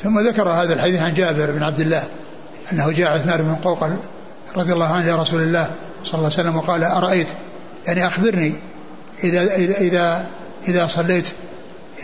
[0.03, 2.05] ثم ذكر هذا الحديث عن جابر بن عبد الله
[2.73, 3.97] أنه جاء اثنان من قوقل
[4.57, 5.71] رضي الله عنه إلى رسول الله
[6.05, 7.29] صلى الله عليه وسلم وقال أرأيت؟
[7.87, 8.55] يعني أخبرني
[9.25, 10.27] إذا إذا إذا,
[10.69, 11.29] إذا صليت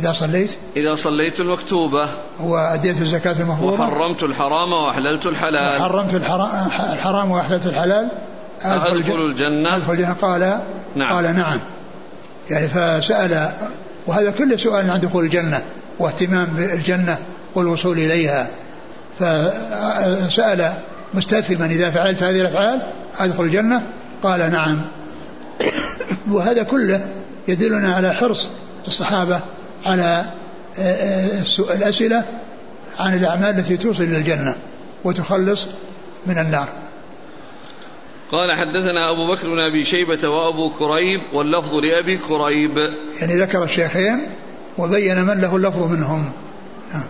[0.01, 2.09] إذا صليت؟ إذا صليت المكتوبة.
[2.41, 5.81] وأديت الزكاة المفروضة؟ وحرمت الحرام وأحللت الحلال.
[5.81, 8.09] وحرمت الحرام, وأحللت الحلال؟
[8.63, 9.77] أدخل, أدخل الجنة.
[9.77, 10.13] أدخل الجنة.
[10.13, 10.61] قال
[10.95, 11.15] نعم.
[11.15, 11.61] قال نعم.
[12.51, 13.49] يعني فسأل
[14.07, 15.63] وهذا كله سؤال عن دخول الجنة
[15.99, 17.19] واهتمام بالجنة
[17.55, 18.51] والوصول إليها.
[19.19, 20.73] فسأل
[21.15, 22.83] مستفهما إذا فعلت هذه الأفعال
[23.19, 23.83] أدخل الجنة؟
[24.23, 24.81] قال نعم.
[26.31, 27.07] وهذا كله
[27.49, 28.49] يدلنا على حرص
[28.87, 29.41] الصحابة
[29.87, 30.25] على
[30.79, 32.25] آه، آه، الأسئلة
[33.01, 34.55] عن الأعمال التي توصل إلى الجنة
[35.05, 35.67] وتخلص
[36.27, 36.69] من النار.
[38.33, 42.79] قال حدثنا أبو بكر بن أبي شيبة وأبو كريب واللفظ لأبي كريب.
[43.21, 44.27] يعني ذكر الشيخين
[44.79, 46.33] وبين من له اللفظ منهم.
[46.93, 47.05] نعم.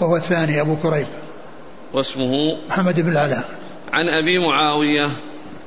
[0.00, 1.06] وهو الثاني أبو كريب.
[1.92, 3.48] واسمه محمد بن العلاء.
[3.92, 5.08] عن أبي معاوية.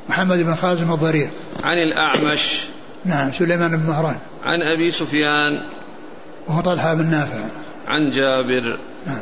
[0.10, 1.30] محمد بن خازم الضرير.
[1.64, 2.64] عن الأعمش.
[3.06, 4.18] نعم سليمان بن مهران.
[4.44, 5.62] عن أبي سفيان.
[6.48, 7.46] وهو طلحة بن نافع.
[7.88, 8.78] عن جابر.
[9.08, 9.20] نعم.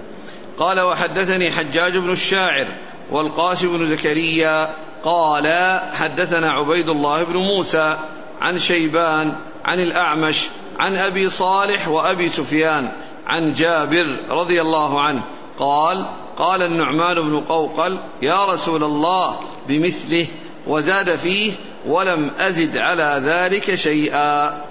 [0.57, 2.67] قال وحدثني حجاج بن الشاعر
[3.11, 4.69] والقاسم بن زكريا
[5.03, 7.97] قال حدثنا عبيد الله بن موسى
[8.41, 9.33] عن شيبان
[9.65, 10.47] عن الأعمش
[10.79, 12.91] عن أبي صالح وأبي سفيان
[13.27, 15.21] عن جابر رضي الله عنه
[15.59, 16.05] قال
[16.37, 20.27] قال النعمان بن قوقل يا رسول الله بمثله
[20.67, 21.53] وزاد فيه
[21.87, 24.61] ولم أزد على ذلك شيئا.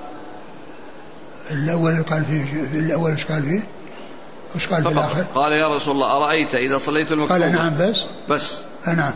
[1.50, 3.60] الأول قال فيه الأول إيش قال فيه؟
[4.54, 8.04] إيش قال في الآخر؟ قال يا رسول الله أرأيت إذا صليت المكتوبة قال نعم بس؟
[8.28, 8.56] بس.
[8.86, 9.12] نعم.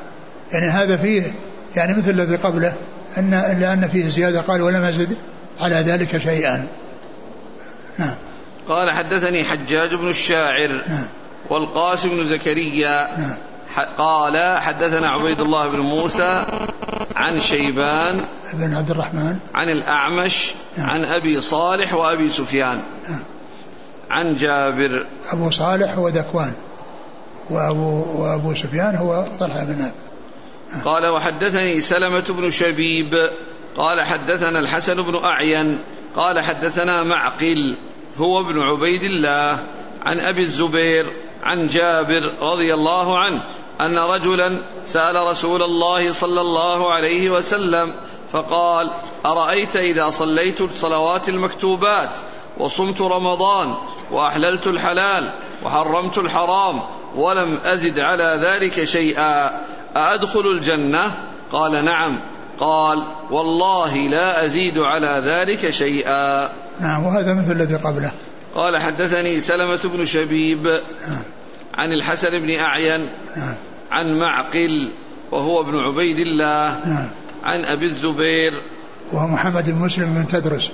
[0.52, 1.32] يعني هذا فيه
[1.76, 2.72] يعني مثل الذي قبله
[3.18, 5.16] أن إلا أن فيه زيادة قال ولم أزد
[5.60, 6.66] على ذلك شيئا.
[7.98, 8.14] نعم.
[8.68, 11.06] قال حدثني حجاج بن الشاعر نعم.
[11.50, 13.34] والقاسم بن زكريا نعم.
[13.98, 16.44] قال حدثنا عبيد الله بن موسى
[17.16, 19.38] عن شيبان بن عبد الرحمن.
[19.54, 20.90] عن الأعمش نعم.
[20.90, 22.82] عن أبي صالح وأبي سفيان.
[23.08, 23.22] نعم.
[24.10, 25.06] عن جابر.
[25.32, 26.52] أبو صالح هو ذكوان
[27.50, 30.82] وأبو, وأبو سفيان هو طلحة بن نعم.
[30.84, 33.30] قال وحدثني سلمة بن شبيب.
[33.76, 35.78] قال حدثنا الحسن بن أعين.
[36.16, 37.76] قال حدثنا معقل
[38.18, 39.58] هو ابن عبيد الله
[40.06, 41.06] عن أبي الزبير
[41.42, 43.40] عن جابر رضي الله عنه.
[43.80, 47.92] أن رجلا سأل رسول الله صلى الله عليه وسلم
[48.32, 48.90] فقال
[49.26, 52.10] أرأيت إذا صليت الصلوات المكتوبات
[52.58, 53.74] وصمت رمضان
[54.10, 55.30] وأحللت الحلال
[55.64, 56.80] وحرمت الحرام
[57.16, 59.60] ولم أزد على ذلك شيئا
[59.96, 61.14] أأدخل الجنة؟
[61.52, 62.18] قال نعم.
[62.60, 66.50] قال والله لا أزيد على ذلك شيئا.
[66.80, 68.12] نعم وهذا مثل الذي قبله.
[68.54, 70.66] قال حدثني سلمة بن شبيب.
[71.08, 71.22] نعم.
[71.74, 73.54] عن الحسن بن أعين نعم.
[73.90, 74.88] عن معقل
[75.30, 77.10] وهو ابن عبيد الله نعم.
[77.44, 78.52] عن أبي الزبير
[79.12, 80.70] وهو محمد بن مسلم بن تدرس.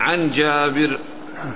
[0.00, 0.98] عن جابر.
[1.36, 1.54] نعم.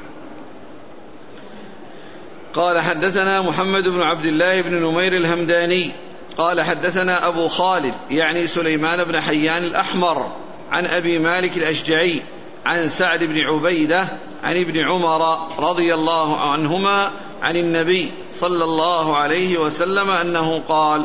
[2.55, 5.95] قال حدثنا محمد بن عبد الله بن نمير الهمداني
[6.39, 10.27] قال حدثنا أبو خالد يعني سليمان بن حيان الأحمر
[10.73, 12.23] عن أبي مالك الأشجعي
[12.67, 14.09] عن سعد بن عبيدة
[14.45, 17.11] عن ابن عمر رضي الله عنهما
[17.43, 21.05] عن النبي صلى الله عليه وسلم أنه قال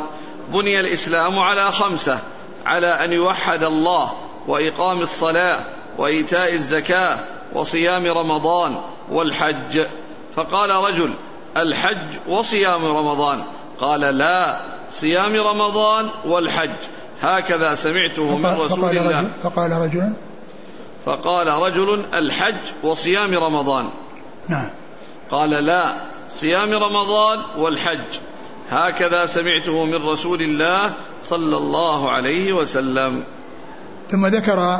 [0.49, 2.19] بني الإسلام على خمسة
[2.65, 4.11] على أن يوحد الله
[4.47, 5.59] وإقام الصلاة
[5.97, 7.19] وإيتاء الزكاة
[7.53, 8.77] وصيام رمضان
[9.11, 9.85] والحج.
[10.35, 11.13] فقال رجل
[11.57, 13.43] الحج وصيام رمضان.
[13.79, 14.59] قال لا
[14.91, 16.69] صيام رمضان والحج.
[17.21, 19.29] هكذا سمعته من رسول الله.
[19.43, 20.13] فقال رجل؟
[21.05, 23.89] فقال رجل الحج وصيام رمضان.
[24.47, 24.69] نعم.
[25.31, 28.19] قال لا صيام رمضان والحج.
[28.69, 30.93] هكذا سمعته من رسول الله
[31.29, 33.23] صلى الله عليه وسلم.
[34.11, 34.79] ثم ذكر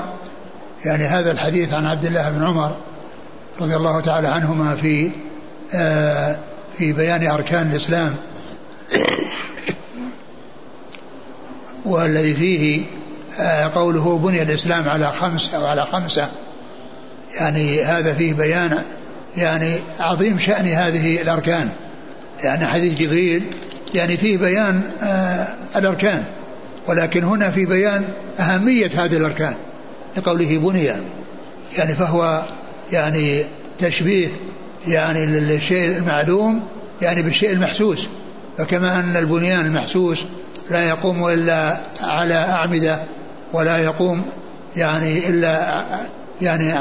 [0.86, 2.76] يعني هذا الحديث عن عبد الله بن عمر
[3.62, 5.12] رضي الله تعالى عنهما في
[5.74, 6.38] آه
[6.78, 8.16] في بيان أركان الإسلام.
[11.86, 12.86] والذي فيه
[13.40, 16.30] آه قوله بني الإسلام على خمس أو على خمسة.
[17.36, 18.84] يعني هذا فيه بيان
[19.38, 21.70] يعني عظيم شأن هذه الأركان.
[22.44, 23.44] يعني حديث جبريل
[23.94, 26.24] يعني فيه بيان آه الأركان.
[26.88, 28.04] ولكن هنا في بيان
[28.40, 29.54] أهمية هذه الأركان.
[30.18, 30.92] لقوله بني
[31.78, 32.44] يعني فهو
[32.92, 33.44] يعني
[33.80, 34.28] تشبيه
[34.88, 36.68] يعني للشيء المعلوم
[37.02, 38.08] يعني بالشيء المحسوس.
[38.58, 40.24] فكما أن البنيان المحسوس
[40.70, 43.00] لا يقوم إلا على أعمدة
[43.54, 44.26] ولا يقوم
[44.78, 45.84] يعني إلا
[46.42, 46.74] يعني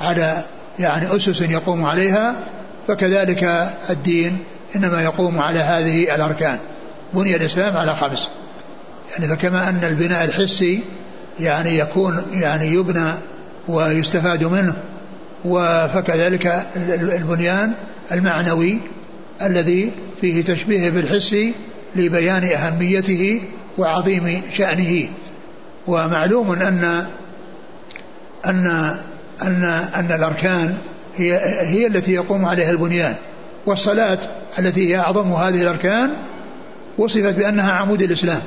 [0.00, 0.44] على
[0.78, 2.36] يعني أسس يقوم عليها
[2.88, 4.38] فكذلك الدين
[4.76, 6.58] إنما يقوم على هذه الأركان.
[7.14, 8.28] بني الإسلام على خمس.
[9.10, 10.80] يعني فكما أن البناء الحسي
[11.40, 13.12] يعني يكون يعني يبنى
[13.68, 14.76] ويستفاد منه
[15.94, 16.66] فكذلك
[17.16, 17.72] البنيان
[18.12, 18.78] المعنوي
[19.42, 21.36] الذي فيه تشبيه بالحس
[21.96, 23.40] لبيان أهميته
[23.78, 25.08] وعظيم شأنه.
[25.86, 27.06] ومعلوم أن
[28.46, 28.96] أن
[29.42, 29.64] أن
[29.94, 30.74] أن الأركان
[31.16, 33.14] هي هي التي يقوم عليها البنيان
[33.66, 34.18] والصلاة
[34.58, 36.10] التي هي أعظم هذه الأركان
[36.98, 38.40] وصفت بأنها عمود الإسلام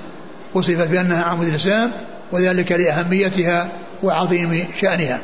[0.54, 1.92] وصفت بأنها عمود الإسلام
[2.32, 3.68] وذلك لأهميتها
[4.04, 5.20] وعظيم شأنها.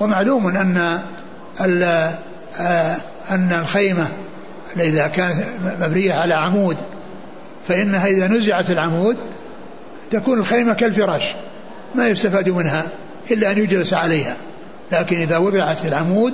[0.00, 1.00] ومعلوم أن
[3.30, 4.08] أن الخيمة
[4.76, 5.44] إذا كانت
[5.80, 6.76] مبنية على عمود
[7.68, 9.16] فإنها إذا نزعت العمود
[10.10, 11.24] تكون الخيمة كالفراش
[11.94, 12.82] ما يستفاد منها
[13.30, 14.36] إلا أن يجلس عليها.
[14.94, 16.32] لكن إذا وضعت العمود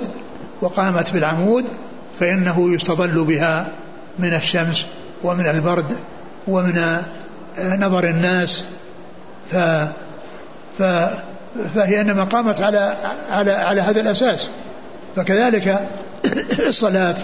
[0.61, 1.65] وقامت بالعمود
[2.19, 3.67] فإنه يستظل بها
[4.19, 4.85] من الشمس
[5.23, 5.97] ومن البرد
[6.47, 7.01] ومن
[7.59, 8.63] نظر الناس.
[9.51, 9.55] ف,
[10.79, 10.83] ف
[11.75, 12.93] فهي إنما قامت على
[13.29, 14.49] على على هذا الأساس.
[15.15, 15.87] فكذلك
[16.69, 17.15] الصلاة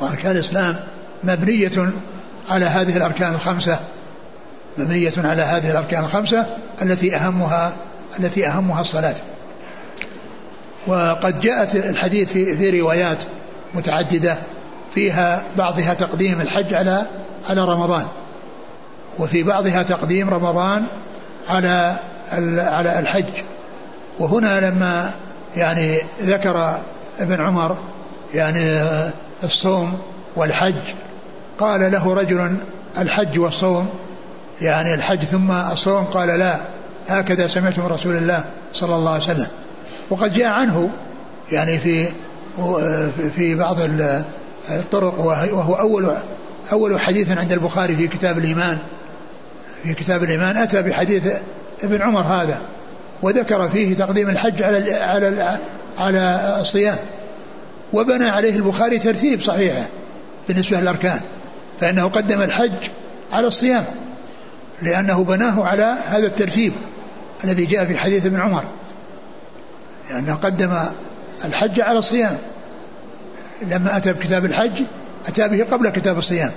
[0.00, 0.76] وأركان الإسلام
[1.24, 1.92] مبنية
[2.48, 3.78] على هذه الأركان الخمسة.
[4.78, 6.46] مبنية على هذه الأركان الخمسة
[6.82, 7.72] التي أهمها
[8.20, 9.14] التي أهمها الصلاة.
[10.86, 13.22] وقد جاءت الحديث في, في روايات
[13.74, 14.36] متعددة
[14.94, 17.06] فيها بعضها تقديم الحج على
[17.50, 18.06] على رمضان
[19.18, 20.84] وفي بعضها تقديم رمضان
[21.48, 21.96] على
[22.58, 23.24] على الحج
[24.18, 25.10] وهنا لما
[25.56, 26.78] يعني ذكر
[27.20, 27.76] ابن عمر
[28.34, 28.82] يعني
[29.44, 29.98] الصوم
[30.36, 30.82] والحج
[31.58, 32.56] قال له رجل
[32.98, 33.88] الحج والصوم
[34.60, 36.56] يعني الحج ثم الصوم قال لا
[37.08, 39.48] هكذا سمعت من رسول الله صلى الله عليه وسلم
[40.10, 40.90] وقد جاء عنه
[41.52, 42.08] يعني في
[43.36, 43.76] في بعض
[44.70, 46.16] الطرق وهو أول
[46.72, 48.78] أول حديث عند البخاري في كتاب الإيمان
[49.82, 51.22] في كتاب الإيمان أتى بحديث
[51.84, 52.60] ابن عمر هذا
[53.22, 55.58] وذكر فيه تقديم الحج على على
[55.98, 56.96] على الصيام
[57.92, 59.86] وبنى عليه البخاري ترتيب صحيحة
[60.48, 61.20] بالنسبة للأركان
[61.80, 62.90] فإنه قدم الحج
[63.32, 63.84] على الصيام
[64.82, 66.72] لأنه بناه على هذا الترتيب
[67.44, 68.64] الذي جاء في حديث ابن عمر.
[70.12, 70.78] لأنه قدم
[71.44, 72.38] الحج على الصيام.
[73.62, 74.82] لما أتى بكتاب الحج
[75.26, 76.50] أتى به قبل كتاب الصيام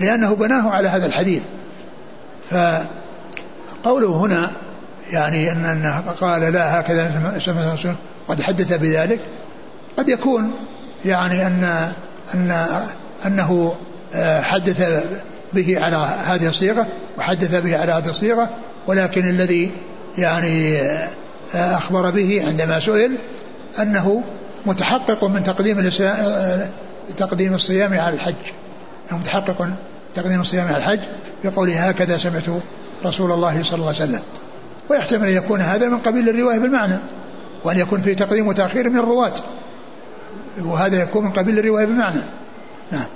[0.00, 1.42] لأنه بناه على هذا الحديث.
[2.50, 4.50] فقوله هنا
[5.10, 7.40] يعني أن أنه قال لا هكذا
[8.28, 9.20] قد حدث بذلك
[9.98, 10.52] قد يكون
[11.04, 11.92] يعني أن
[12.34, 12.66] أن
[13.26, 13.74] أنه
[14.14, 15.04] آه، حدث
[15.52, 15.96] به على
[16.26, 16.86] هذه الصيغة
[17.18, 18.48] وحدث به على هذه الصيغة
[18.86, 19.70] ولكن الذي
[20.18, 21.08] يعني آه،
[21.54, 23.16] أخبر به عندما سئل
[23.78, 24.22] أنه
[24.66, 25.90] متحقق من تقديم
[27.16, 28.34] تقديم الصيام على الحج.
[29.12, 29.68] متحقق
[30.14, 31.00] تقديم الصيام على الحج
[31.44, 32.46] بقوله هكذا سمعت
[33.04, 34.20] رسول الله صلى الله عليه وسلم.
[34.90, 36.96] ويحتمل أن يكون هذا من قبيل الرواية بالمعنى
[37.64, 39.34] وأن يكون في تقديم وتأخير من الرواة.
[40.64, 42.20] وهذا يكون من قبيل الرواية بالمعنى.
[42.92, 43.06] نعم.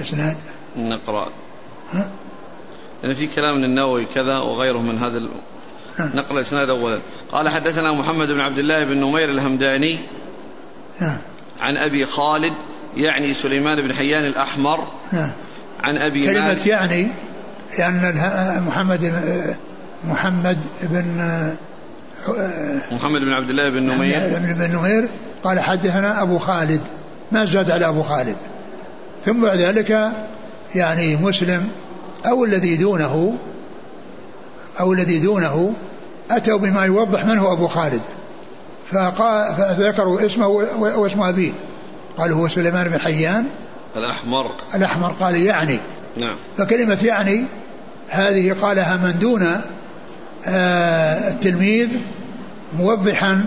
[0.00, 0.36] الإسناد
[0.76, 1.28] نقرأ
[1.92, 2.08] ها؟
[3.02, 5.22] لأن في كلام النووي كذا وغيره من هذا
[5.98, 6.10] نعم.
[6.14, 6.98] نقل الإسناد أولا
[7.32, 9.98] قال حدثنا محمد بن عبد الله بن نمير الهمداني
[11.00, 11.18] نعم.
[11.60, 12.52] عن أبي خالد
[12.96, 15.32] يعني سليمان بن حيان الأحمر نعم.
[15.82, 17.08] عن أبي كلمة مالك يعني
[17.78, 18.14] لأن
[18.66, 19.12] محمد
[20.04, 21.04] محمد بن
[22.92, 25.08] محمد بن عبد الله بن نمير بن نمير
[25.44, 26.80] قال حدثنا أبو خالد
[27.32, 28.36] ما زاد على أبو خالد
[29.26, 30.10] ثم بعد ذلك
[30.74, 31.68] يعني مسلم
[32.26, 33.34] أو الذي دونه
[34.80, 35.72] أو الذي دونه
[36.30, 38.00] أتوا بما يوضح من هو أبو خالد
[38.92, 40.46] فقال فذكروا اسمه
[40.78, 41.52] واسم أبيه.
[42.18, 43.44] قالوا هو سليمان بن حيان.
[43.96, 44.50] الأحمر.
[44.74, 45.78] الأحمر قال يعني.
[46.20, 46.36] نعم.
[46.58, 47.44] فكلمة يعني
[48.08, 49.60] هذه قالها من دون
[50.46, 51.88] آه التلميذ
[52.78, 53.44] موضحا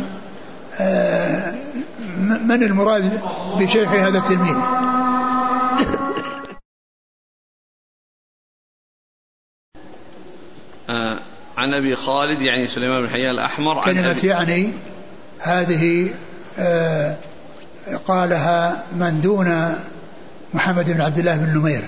[0.80, 1.54] آه
[2.20, 3.20] من المراد
[3.60, 4.56] بشيخ هذا التلميذ؟
[10.90, 11.18] آه
[11.58, 14.70] عن أبي خالد يعني سليمان بن حيان الأحمر عن كلمة أبي يعني
[15.40, 16.10] هذه
[16.60, 17.16] آه
[18.08, 19.76] قالها من دون
[20.54, 21.84] محمد بن عبد الله بن نمير.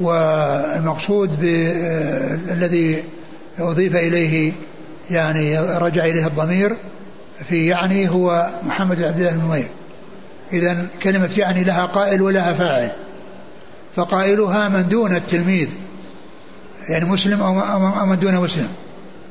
[0.00, 3.04] والمقصود بالذي
[3.58, 4.52] أضيف إليه
[5.10, 6.76] يعني رجع إليه الضمير
[7.48, 9.68] في يعني هو محمد بن عبد الله بن نمير.
[10.52, 12.90] إذا كلمة يعني لها قائل ولها فاعل.
[13.96, 15.68] فقائلها من دون التلميذ.
[16.88, 18.68] يعني مسلم أو من دون مسلم.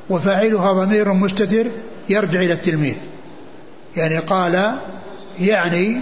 [0.10, 1.66] وفاعلها ضمير مستتر
[2.10, 2.96] يرجع إلى التلميذ.
[3.98, 4.76] يعني قال
[5.40, 6.00] يعني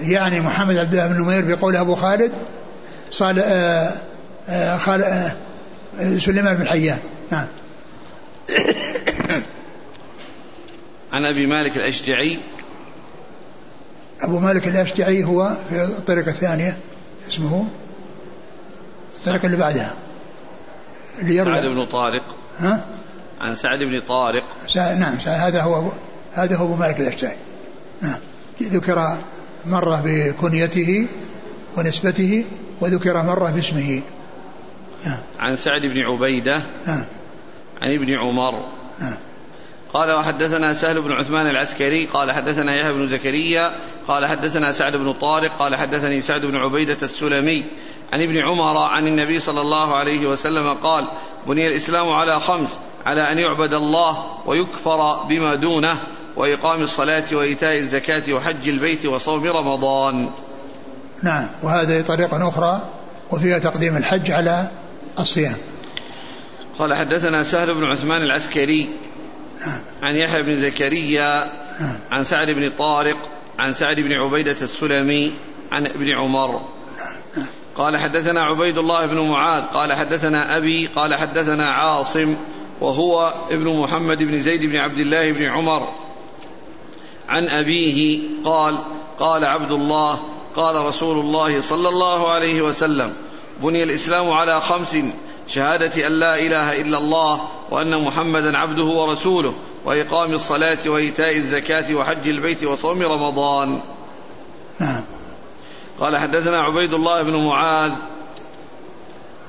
[0.00, 2.32] يعني محمد عبد الله بن نمير بقول أبو خالد
[3.10, 3.92] صال آه
[4.48, 5.32] آه خال آه
[6.18, 6.98] سليمان بن حيان.
[7.32, 7.46] نعم.
[11.12, 12.38] عن أبي مالك الأشجعي
[14.22, 16.76] أبو مالك الأشجعي هو في الطريقة الثانية
[17.28, 17.66] اسمه
[19.18, 19.94] الطريقة اللي بعدها
[21.18, 21.54] اللي يروي.
[21.54, 22.22] سعد بن طارق.
[22.58, 22.84] ها؟
[23.40, 24.44] عن سعد بن طارق.
[24.66, 24.94] سا...
[24.94, 25.30] نعم سا...
[25.30, 25.90] هذا هو.
[26.34, 27.36] هذا هو أبو مالك الأشجعي.
[28.02, 28.18] نعم.
[28.62, 29.16] ذكر
[29.66, 31.06] مرة بكنيته
[31.76, 32.44] ونسبته
[32.80, 34.02] وذكر مرة باسمه.
[35.04, 35.18] نعم.
[35.38, 36.62] عن سعد بن عبيدة.
[36.86, 37.04] نعم.
[37.82, 38.64] عن ابن عمر.
[39.00, 39.16] نعم.
[39.94, 43.74] قال وحدثنا سهل بن عثمان العسكري قال حدثنا يحيى بن زكريا
[44.08, 47.64] قال حدثنا سعد بن طارق قال حدثني سعد بن عبيدة السلمي
[48.12, 51.04] عن ابن عمر عن النبي صلى الله عليه وسلم قال
[51.46, 55.96] بني الإسلام على خمس على أن يعبد الله ويكفر بما دونه
[56.36, 60.30] وإقام الصلاة وإيتاء الزكاة وحج البيت وصوم رمضان.
[61.22, 62.82] نعم وهذه طريقة أخرى
[63.30, 64.70] وفيها تقديم الحج على
[65.18, 65.56] الصيام.
[66.78, 68.88] قال حدثنا سهل بن عثمان العسكري
[69.60, 69.80] نعم.
[70.02, 71.98] عن يحيى بن زكريا نعم.
[72.10, 73.16] عن سعد بن طارق
[73.58, 75.32] عن سعد بن عبيدة السلمي
[75.72, 76.60] عن ابن عمر.
[77.76, 82.36] قال حدثنا عبيد الله بن معاذ قال حدثنا أبي قال حدثنا عاصم
[82.80, 85.88] وهو ابن محمد بن زيد بن عبد الله بن عمر.
[87.28, 88.78] عن أبيه قال
[89.18, 90.18] قال عبد الله
[90.56, 93.12] قال رسول الله صلى الله عليه وسلم
[93.62, 94.96] بني الإسلام على خمس
[95.48, 99.54] شهادة أن لا إله إلا الله وأن محمدا عبده ورسوله
[99.84, 103.80] وإقام الصلاة وإيتاء الزكاة وحج البيت وصوم رمضان.
[104.78, 105.02] نعم.
[106.00, 107.92] قال حدثنا عبيد الله بن معاذ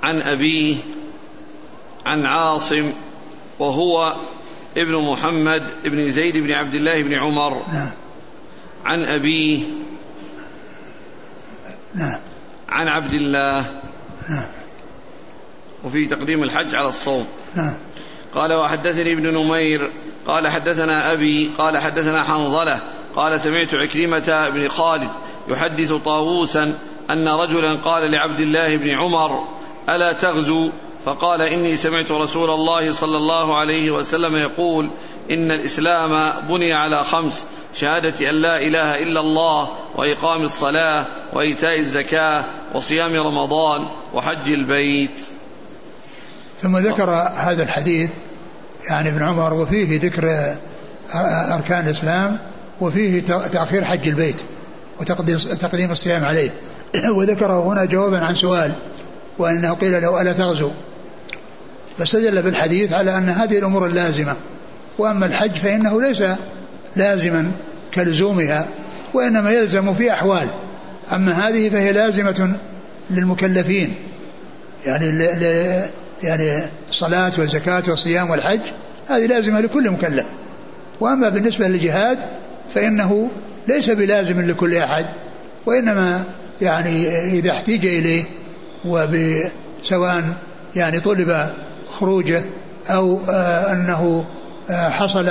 [0.04, 0.78] عن أبيه
[2.06, 2.92] عن عاصم
[3.60, 4.16] وهو
[4.78, 7.62] ابن محمد بن زيد بن عبد الله بن عمر.
[7.74, 7.92] نعم.
[8.86, 9.64] عن أبيه
[11.96, 12.20] نعم.
[12.70, 13.66] عن عبد الله.
[14.30, 14.48] نعم.
[15.84, 17.28] وفي تقديم الحج على الصوم.
[17.56, 17.76] نعم.
[18.36, 19.92] قال وحدثني ابن نمير
[20.28, 22.80] قال حدثنا أبي قال حدثنا حنظلة
[23.16, 25.10] قال سمعت عكرمة بن خالد
[25.48, 26.74] يحدث طاووسا
[27.10, 29.44] أن رجلا قال لعبد الله بن عمر
[29.90, 30.70] ألا تغزو؟
[31.06, 34.90] فقال إني سمعت رسول الله صلى الله عليه وسلم يقول
[35.32, 42.44] إن الإسلام بني على خمس شهادة أن لا إله إلا الله وإقام الصلاة وإيتاء الزكاة
[42.74, 45.39] وصيام رمضان وحج البيت.
[46.64, 48.10] ثم ذكر هذا الحديث
[48.90, 50.56] يعني ابن عمر وفيه ذكر
[51.54, 52.38] أركان الإسلام
[52.82, 54.42] وفيه تأخير حج البيت
[55.00, 56.50] وتقديم تقديم الصيام عليه.
[57.18, 58.72] وذكره هنا جوابا عن سؤال
[59.38, 60.72] وأنه قيل له ألا تغزو؟
[61.98, 64.36] فاستدل بالحديث على أن هذه الأمور اللازمة.
[64.98, 66.24] وأما الحج فإنه ليس
[66.96, 67.52] لازما
[67.94, 68.68] كلزومها
[69.14, 70.48] وإنما يلزم في أحوال.
[71.14, 72.56] أما هذه فهي لازمة
[73.10, 73.96] للمكلفين
[74.86, 75.30] يعني.
[76.24, 78.62] يعني الصلاة والزكاة والصيام والحج
[79.10, 80.26] هذه لازمة لكل مكلف.
[81.00, 82.18] وأما بالنسبة للجهاد
[82.76, 83.30] فإنه
[83.68, 85.06] ليس بلازم لكل أحد
[85.66, 86.24] وإنما
[86.62, 87.08] يعني
[87.40, 88.24] إذا احتيج إليه
[88.86, 90.24] وسواء
[90.76, 91.50] يعني طلب
[91.92, 92.42] خروجه
[92.90, 94.26] أو آه أنه
[94.70, 95.30] آه حصل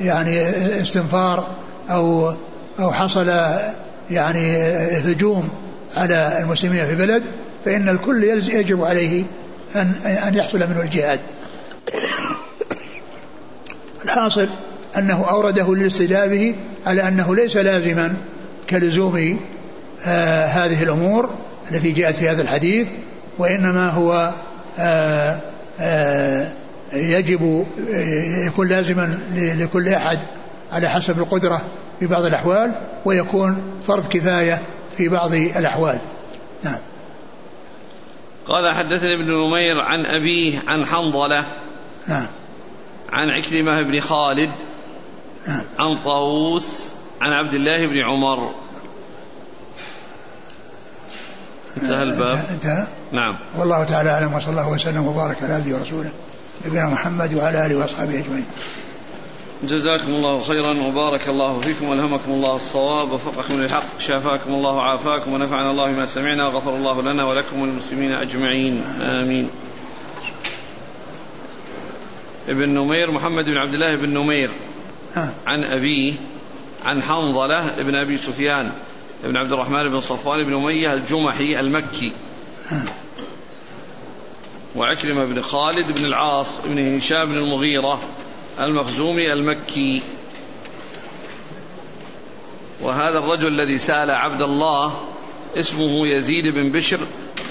[0.00, 0.48] يعني
[0.82, 1.46] استنفار
[1.90, 2.34] أو
[2.80, 3.32] أو حصل
[4.10, 4.56] يعني
[4.98, 5.48] هجوم
[5.96, 7.22] على المسلمين في بلد
[7.64, 9.24] فإن الكل يجب عليه
[9.74, 11.20] أن أن يحصل منه الجهاد.
[14.04, 14.48] الحاصل
[14.98, 16.54] أنه أورده للاستدلال به
[16.86, 18.14] على أنه ليس لازما
[18.70, 19.40] كلزوم
[20.06, 21.30] آه هذه الأمور
[21.72, 22.88] التي جاءت في هذا الحديث
[23.38, 24.32] وإنما هو
[24.78, 25.38] آه
[25.80, 26.52] آه
[26.92, 30.18] يجب آه، يكون لازما لكل أحد
[30.72, 31.62] على حسب القدرة
[32.00, 32.72] في بعض الأحوال
[33.04, 34.60] ويكون فرض كفاية
[34.98, 35.98] في بعض الأحوال.
[36.64, 36.78] نعم.
[38.50, 41.44] قال حدثني ابن نمير عن أبيه عن حنظلة
[42.06, 42.26] نعم.
[43.12, 44.50] عن عكرمة بن خالد
[45.46, 45.62] نعم.
[45.78, 46.88] عن طاووس
[47.20, 48.50] عن عبد الله بن عمر.
[51.76, 52.44] انتهى الباب.
[52.50, 53.36] انتهى؟ نعم.
[53.56, 56.10] والله تعالى أعلم وصلى الله وسلم وبارك على عبده ورسوله
[56.66, 58.46] نبينا محمد وعلى آله وأصحابه أجمعين.
[59.62, 65.70] جزاكم الله خيرا وبارك الله فيكم والهمكم الله الصواب وفقكم للحق شافاكم الله وعافاكم ونفعنا
[65.70, 69.50] الله ما سمعنا وغفر الله لنا ولكم وللمسلمين أجمعين آمين.
[72.48, 74.50] ابن نمير محمد بن عبد الله بن نمير.
[75.46, 76.14] عن أبيه
[76.84, 78.72] عن حنظلة ابن أبي سفيان
[79.24, 82.12] بن عبد الرحمن بن صفوان بن أمية الجمحي المكي.
[84.76, 88.00] وعكرمة بن خالد بن العاص بن هشام بن المغيرة
[88.60, 90.02] المخزومي المكي.
[92.80, 95.00] وهذا الرجل الذي سأل عبد الله
[95.56, 97.00] اسمه يزيد بن بشر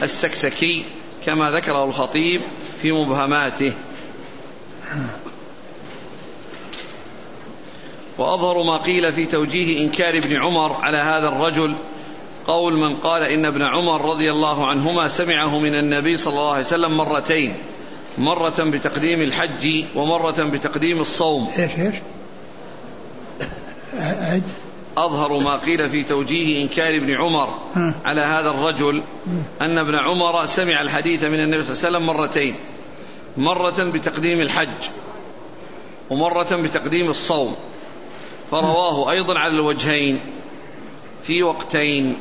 [0.01, 0.85] السكسكي
[1.25, 2.41] كما ذكره الخطيب
[2.81, 3.73] في مبهماته.
[8.17, 11.75] وأظهر ما قيل في توجيه إنكار ابن عمر على هذا الرجل.
[12.47, 16.65] قول من قال إن ابن عمر رضي الله عنهما سمعه من النبي صلى الله عليه
[16.65, 17.55] وسلم مرتين.
[18.19, 21.51] مرة بتقديم الحج ومرة بتقديم الصوم.
[21.57, 21.95] إيش إيش؟
[23.99, 24.43] أعد.
[24.97, 27.53] أظهر ما قيل في توجيه إنكار ابن عمر
[28.05, 29.03] على هذا الرجل
[29.61, 32.55] أن ابن عمر سمع الحديث من النبي صلى الله عليه وسلم مرتين.
[33.37, 34.89] مرة بتقديم الحج
[36.09, 37.55] ومرة بتقديم الصوم.
[38.51, 40.19] فرواه أيضا على الوجهين
[41.23, 42.17] في وقتين.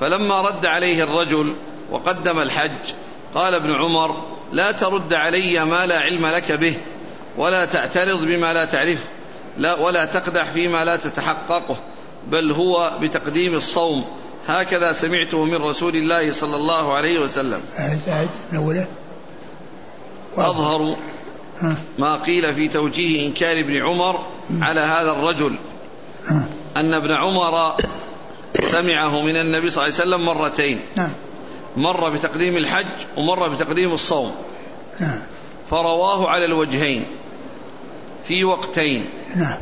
[0.00, 1.54] فلما رد عليه الرجل
[1.90, 2.92] وقدم الحج
[3.34, 4.16] قال ابن عمر
[4.52, 6.76] لا ترد علي ما لا علم لك به
[7.36, 9.08] ولا تعترض بما لا تعرفه
[9.58, 11.76] لا ولا تقدح فيما لا تتحققه
[12.28, 14.04] بل هو بتقديم الصوم.
[14.46, 17.60] هكذا سمعته من رسول الله صلى الله عليه وسلم.
[17.78, 18.28] أعد أعد
[20.36, 20.96] أظهر
[21.98, 24.26] ما قيل في توجيه إنكار ابن عمر
[24.60, 25.54] على هذا الرجل.
[26.76, 27.76] أن ابن عمر
[28.60, 30.80] سمعه من النبي صلى الله عليه وسلم مرتين.
[30.96, 31.12] نعم.
[31.76, 34.34] مرة بتقديم الحج ومرة بتقديم الصوم.
[35.00, 35.20] نعم.
[35.70, 37.04] فرواه على الوجهين
[38.24, 39.06] في وقتين.
[39.36, 39.58] نعم.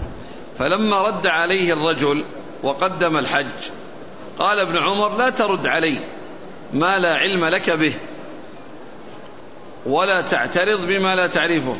[0.58, 2.24] فلما رد عليه الرجل
[2.62, 3.46] وقدم الحج
[4.38, 5.98] قال ابن عمر لا ترد علي
[6.72, 7.92] ما لا علم لك به
[9.86, 11.76] ولا تعترض بما لا تعرفه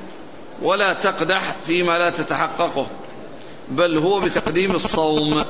[0.62, 2.87] ولا تقدح فيما لا تتحققه
[3.68, 5.45] بل هو بتقديم الصوم.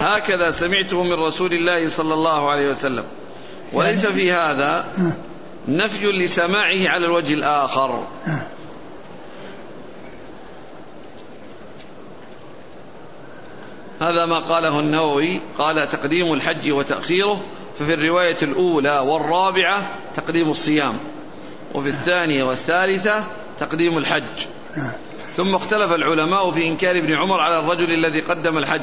[0.00, 3.04] هكذا سمعته من رسول الله صلى الله عليه وسلم.
[3.72, 4.84] وليس في هذا
[5.68, 8.06] نفي لسماعه على الوجه الآخر.
[14.00, 17.40] هذا ما قاله النووي قال تقديم الحج وتأخيره
[17.78, 20.98] ففي الرواية الأولى والرابعة تقديم الصيام
[21.74, 23.24] وفي الثانية والثالثة
[23.60, 24.46] تقديم الحج.
[25.36, 28.80] ثم اختلف العلماء في إنكار ابن عمر على الرجل الذي قدم الحج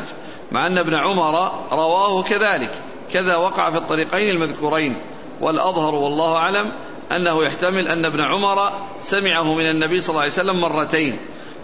[0.52, 2.72] مع أن ابن عمر رواه كذلك.
[3.14, 4.96] كذا وقع في الطريقين المذكورين
[5.42, 6.72] والأظهر والله أعلم
[7.12, 11.18] أنه يحتمل أن ابن عمر سمعه من النبي صلى الله عليه وسلم مرتين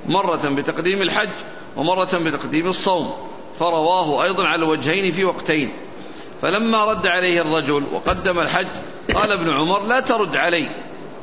[0.07, 1.29] مرة بتقديم الحج
[1.77, 3.13] ومرة بتقديم الصوم
[3.59, 5.73] فرواه أيضا على الوجهين في وقتين.
[6.41, 8.67] فلما رد عليه الرجل وقدم الحج
[9.15, 10.69] قال ابن عمر لا ترد علي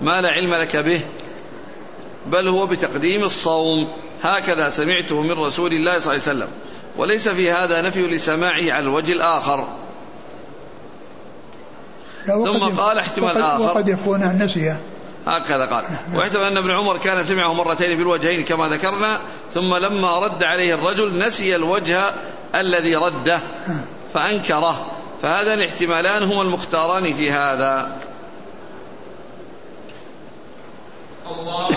[0.00, 1.00] ما لا علم لك به
[2.26, 3.88] بل هو بتقديم الصوم
[4.22, 6.48] هكذا سمعته من رسول الله صلى الله عليه وسلم
[6.96, 9.68] وليس في هذا نفي لسماعه على الوجه الآخر.
[12.26, 13.62] ثم قال احتمال وقد آخر.
[13.62, 14.76] وقد يكون نسي
[15.26, 15.84] هكذا قال.
[16.14, 19.18] واحتمل أن ابن عمر كان سمعه مرتين في الوجهين كما ذكرنا
[19.54, 22.10] ثم لما رد عليه الرجل نسي الوجه
[22.54, 23.40] الذي رده
[24.14, 24.86] فأنكره.
[25.22, 27.98] فهذا الاحتمالان هما المختاران في هذا.
[31.30, 31.68] الله